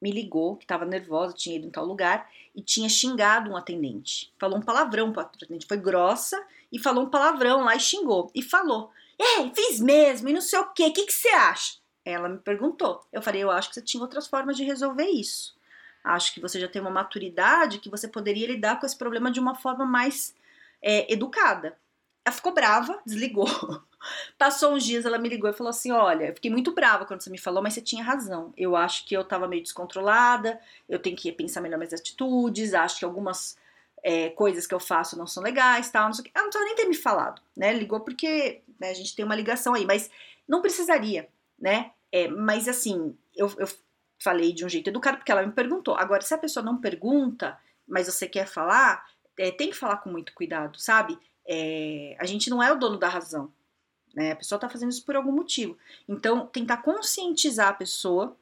me 0.00 0.10
ligou, 0.10 0.56
que 0.56 0.64
estava 0.64 0.86
nervosa, 0.86 1.34
tinha 1.34 1.56
ido 1.56 1.66
em 1.66 1.70
tal 1.70 1.84
lugar 1.84 2.30
e 2.54 2.62
tinha 2.62 2.88
xingado 2.88 3.50
um 3.50 3.56
atendente. 3.56 4.32
Falou 4.38 4.58
um 4.58 4.62
palavrão 4.62 5.12
para 5.12 5.24
o 5.24 5.26
atendente, 5.26 5.66
foi 5.66 5.76
grossa 5.76 6.42
e 6.72 6.78
falou 6.78 7.04
um 7.04 7.10
palavrão 7.10 7.64
lá 7.64 7.76
e 7.76 7.80
xingou. 7.80 8.30
E 8.34 8.42
falou: 8.42 8.90
É, 9.18 9.48
fiz 9.54 9.80
mesmo 9.80 10.30
e 10.30 10.32
não 10.32 10.40
sei 10.40 10.58
o 10.58 10.72
quê, 10.72 10.86
o 10.86 10.92
que, 10.92 11.04
que 11.04 11.12
você 11.12 11.28
acha? 11.28 11.78
Ela 12.04 12.28
me 12.28 12.38
perguntou. 12.38 13.04
Eu 13.12 13.22
falei: 13.22 13.42
Eu 13.42 13.50
acho 13.50 13.68
que 13.68 13.74
você 13.74 13.82
tinha 13.82 14.02
outras 14.02 14.26
formas 14.26 14.56
de 14.56 14.64
resolver 14.64 15.08
isso. 15.08 15.54
Acho 16.04 16.34
que 16.34 16.40
você 16.40 16.60
já 16.60 16.68
tem 16.68 16.82
uma 16.82 16.90
maturidade 16.90 17.78
que 17.78 17.88
você 17.88 18.06
poderia 18.06 18.46
lidar 18.46 18.78
com 18.78 18.84
esse 18.84 18.96
problema 18.96 19.30
de 19.30 19.40
uma 19.40 19.54
forma 19.54 19.86
mais 19.86 20.34
é, 20.82 21.10
educada. 21.10 21.78
Ela 22.22 22.36
ficou 22.36 22.52
brava, 22.52 23.00
desligou. 23.06 23.48
Passou 24.38 24.74
uns 24.74 24.84
dias, 24.84 25.06
ela 25.06 25.18
me 25.18 25.30
ligou 25.30 25.48
e 25.48 25.54
falou 25.54 25.70
assim: 25.70 25.92
Olha, 25.92 26.26
eu 26.26 26.34
fiquei 26.34 26.50
muito 26.50 26.74
brava 26.74 27.06
quando 27.06 27.22
você 27.22 27.30
me 27.30 27.38
falou, 27.38 27.62
mas 27.62 27.72
você 27.72 27.80
tinha 27.80 28.04
razão. 28.04 28.52
Eu 28.56 28.76
acho 28.76 29.06
que 29.06 29.16
eu 29.16 29.24
tava 29.24 29.48
meio 29.48 29.62
descontrolada, 29.62 30.60
eu 30.86 30.98
tenho 30.98 31.16
que 31.16 31.32
pensar 31.32 31.62
melhor 31.62 31.78
minhas 31.78 31.94
atitudes, 31.94 32.74
acho 32.74 32.98
que 32.98 33.04
algumas 33.04 33.56
é, 34.02 34.28
coisas 34.30 34.66
que 34.66 34.74
eu 34.74 34.80
faço 34.80 35.18
não 35.18 35.26
são 35.26 35.42
legais, 35.42 35.90
tal, 35.90 36.06
não 36.06 36.12
sei 36.12 36.22
o 36.22 36.24
que. 36.24 36.30
Ela 36.34 36.44
não 36.44 36.50
precisava 36.50 36.66
nem 36.66 36.76
ter 36.76 36.88
me 36.88 36.94
falado, 36.94 37.40
né? 37.56 37.72
Ligou 37.72 38.00
porque 38.00 38.60
né, 38.78 38.90
a 38.90 38.94
gente 38.94 39.16
tem 39.16 39.24
uma 39.24 39.34
ligação 39.34 39.72
aí, 39.72 39.86
mas 39.86 40.10
não 40.46 40.60
precisaria, 40.60 41.28
né? 41.58 41.92
É, 42.12 42.28
mas 42.28 42.68
assim, 42.68 43.16
eu, 43.34 43.50
eu 43.58 43.66
falei 44.18 44.52
de 44.52 44.64
um 44.64 44.68
jeito 44.68 44.88
educado 44.88 45.18
porque 45.18 45.32
ela 45.32 45.46
me 45.46 45.52
perguntou. 45.52 45.96
Agora, 45.96 46.22
se 46.22 46.34
a 46.34 46.38
pessoa 46.38 46.64
não 46.64 46.80
pergunta, 46.80 47.58
mas 47.86 48.06
você 48.06 48.26
quer 48.26 48.46
falar, 48.46 49.06
é, 49.38 49.50
tem 49.50 49.70
que 49.70 49.76
falar 49.76 49.98
com 49.98 50.10
muito 50.10 50.32
cuidado, 50.34 50.78
sabe? 50.78 51.18
É, 51.46 52.16
a 52.18 52.24
gente 52.24 52.48
não 52.48 52.62
é 52.62 52.72
o 52.72 52.78
dono 52.78 52.98
da 52.98 53.08
razão, 53.08 53.52
né? 54.14 54.32
A 54.32 54.36
pessoa 54.36 54.58
tá 54.58 54.68
fazendo 54.68 54.90
isso 54.90 55.04
por 55.04 55.16
algum 55.16 55.32
motivo. 55.32 55.76
Então, 56.08 56.46
tentar 56.46 56.78
conscientizar 56.78 57.68
a 57.68 57.74
pessoa 57.74 58.36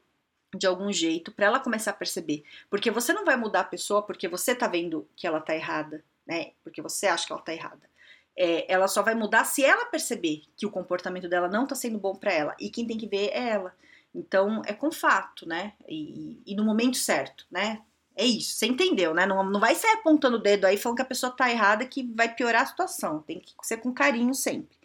de 0.55 0.67
algum 0.67 0.93
jeito 0.93 1.33
para 1.33 1.47
ela 1.47 1.61
começar 1.61 1.93
a 1.93 1.95
perceber. 1.95 2.45
Porque 2.69 2.91
você 2.91 3.13
não 3.13 3.25
vai 3.25 3.37
mudar 3.37 3.61
a 3.61 3.65
pessoa 3.65 4.03
porque 4.03 4.29
você 4.29 4.55
tá 4.55 4.67
vendo 4.67 5.09
que 5.17 5.27
ela 5.27 5.41
tá 5.41 5.55
errada, 5.55 6.05
né? 6.27 6.53
Porque 6.63 6.83
você 6.83 7.07
acha 7.07 7.27
que 7.27 7.33
ela 7.33 7.43
tá 7.43 7.53
errada. 7.53 7.91
É, 8.37 8.71
ela 8.73 8.89
só 8.89 9.03
vai 9.03 9.15
mudar 9.15 9.45
se 9.45 9.65
ela 9.65 9.87
perceber 9.87 10.43
que 10.57 10.67
o 10.67 10.71
comportamento 10.71 11.29
dela 11.29 11.49
não 11.49 11.67
tá 11.67 11.75
sendo 11.75 11.99
bom 11.99 12.15
para 12.15 12.33
ela. 12.33 12.57
E 12.61 12.71
quem 12.71 12.87
tem 12.87 12.99
que 12.99 13.07
ver 13.07 13.29
é 13.29 13.49
ela. 13.49 13.75
Então, 14.15 14.63
é 14.67 14.73
com 14.73 14.93
fato, 14.93 15.49
né? 15.49 15.73
E, 15.89 16.43
e, 16.47 16.55
no 16.55 16.65
momento 16.65 16.97
certo, 16.97 17.47
né? 17.51 17.83
É 18.15 18.27
isso, 18.27 18.55
você 18.55 18.67
entendeu, 18.67 19.15
né? 19.15 19.25
Não, 19.25 19.43
não 19.43 19.59
vai 19.59 19.75
sair 19.75 19.93
apontando 19.93 20.37
o 20.37 20.43
dedo 20.43 20.67
aí 20.67 20.77
falando 20.77 20.97
que 20.97 21.03
a 21.03 21.07
pessoa 21.07 21.33
tá 21.33 21.51
errada 21.51 21.87
que 21.87 22.03
vai 22.15 22.35
piorar 22.35 22.63
a 22.63 22.67
situação. 22.67 23.23
Tem 23.23 23.41
que 23.41 23.55
ser 23.63 23.79
com 23.79 23.93
carinho 23.93 24.35
sempre. 24.35 24.77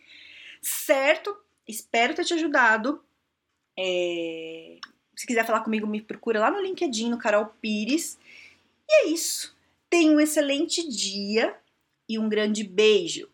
Certo? 0.61 1.35
Espero 1.67 2.15
ter 2.15 2.23
te 2.23 2.33
ajudado. 2.33 3.03
É... 3.77 4.77
Se 5.15 5.27
quiser 5.27 5.45
falar 5.45 5.61
comigo, 5.61 5.85
me 5.85 6.01
procura 6.01 6.39
lá 6.39 6.49
no 6.49 6.61
LinkedIn, 6.61 7.09
no 7.09 7.17
Carol 7.17 7.47
Pires. 7.61 8.17
E 8.87 8.93
é 8.93 9.07
isso. 9.09 9.57
Tenha 9.89 10.11
um 10.11 10.19
excelente 10.19 10.87
dia 10.87 11.57
e 12.07 12.17
um 12.17 12.29
grande 12.29 12.63
beijo. 12.63 13.29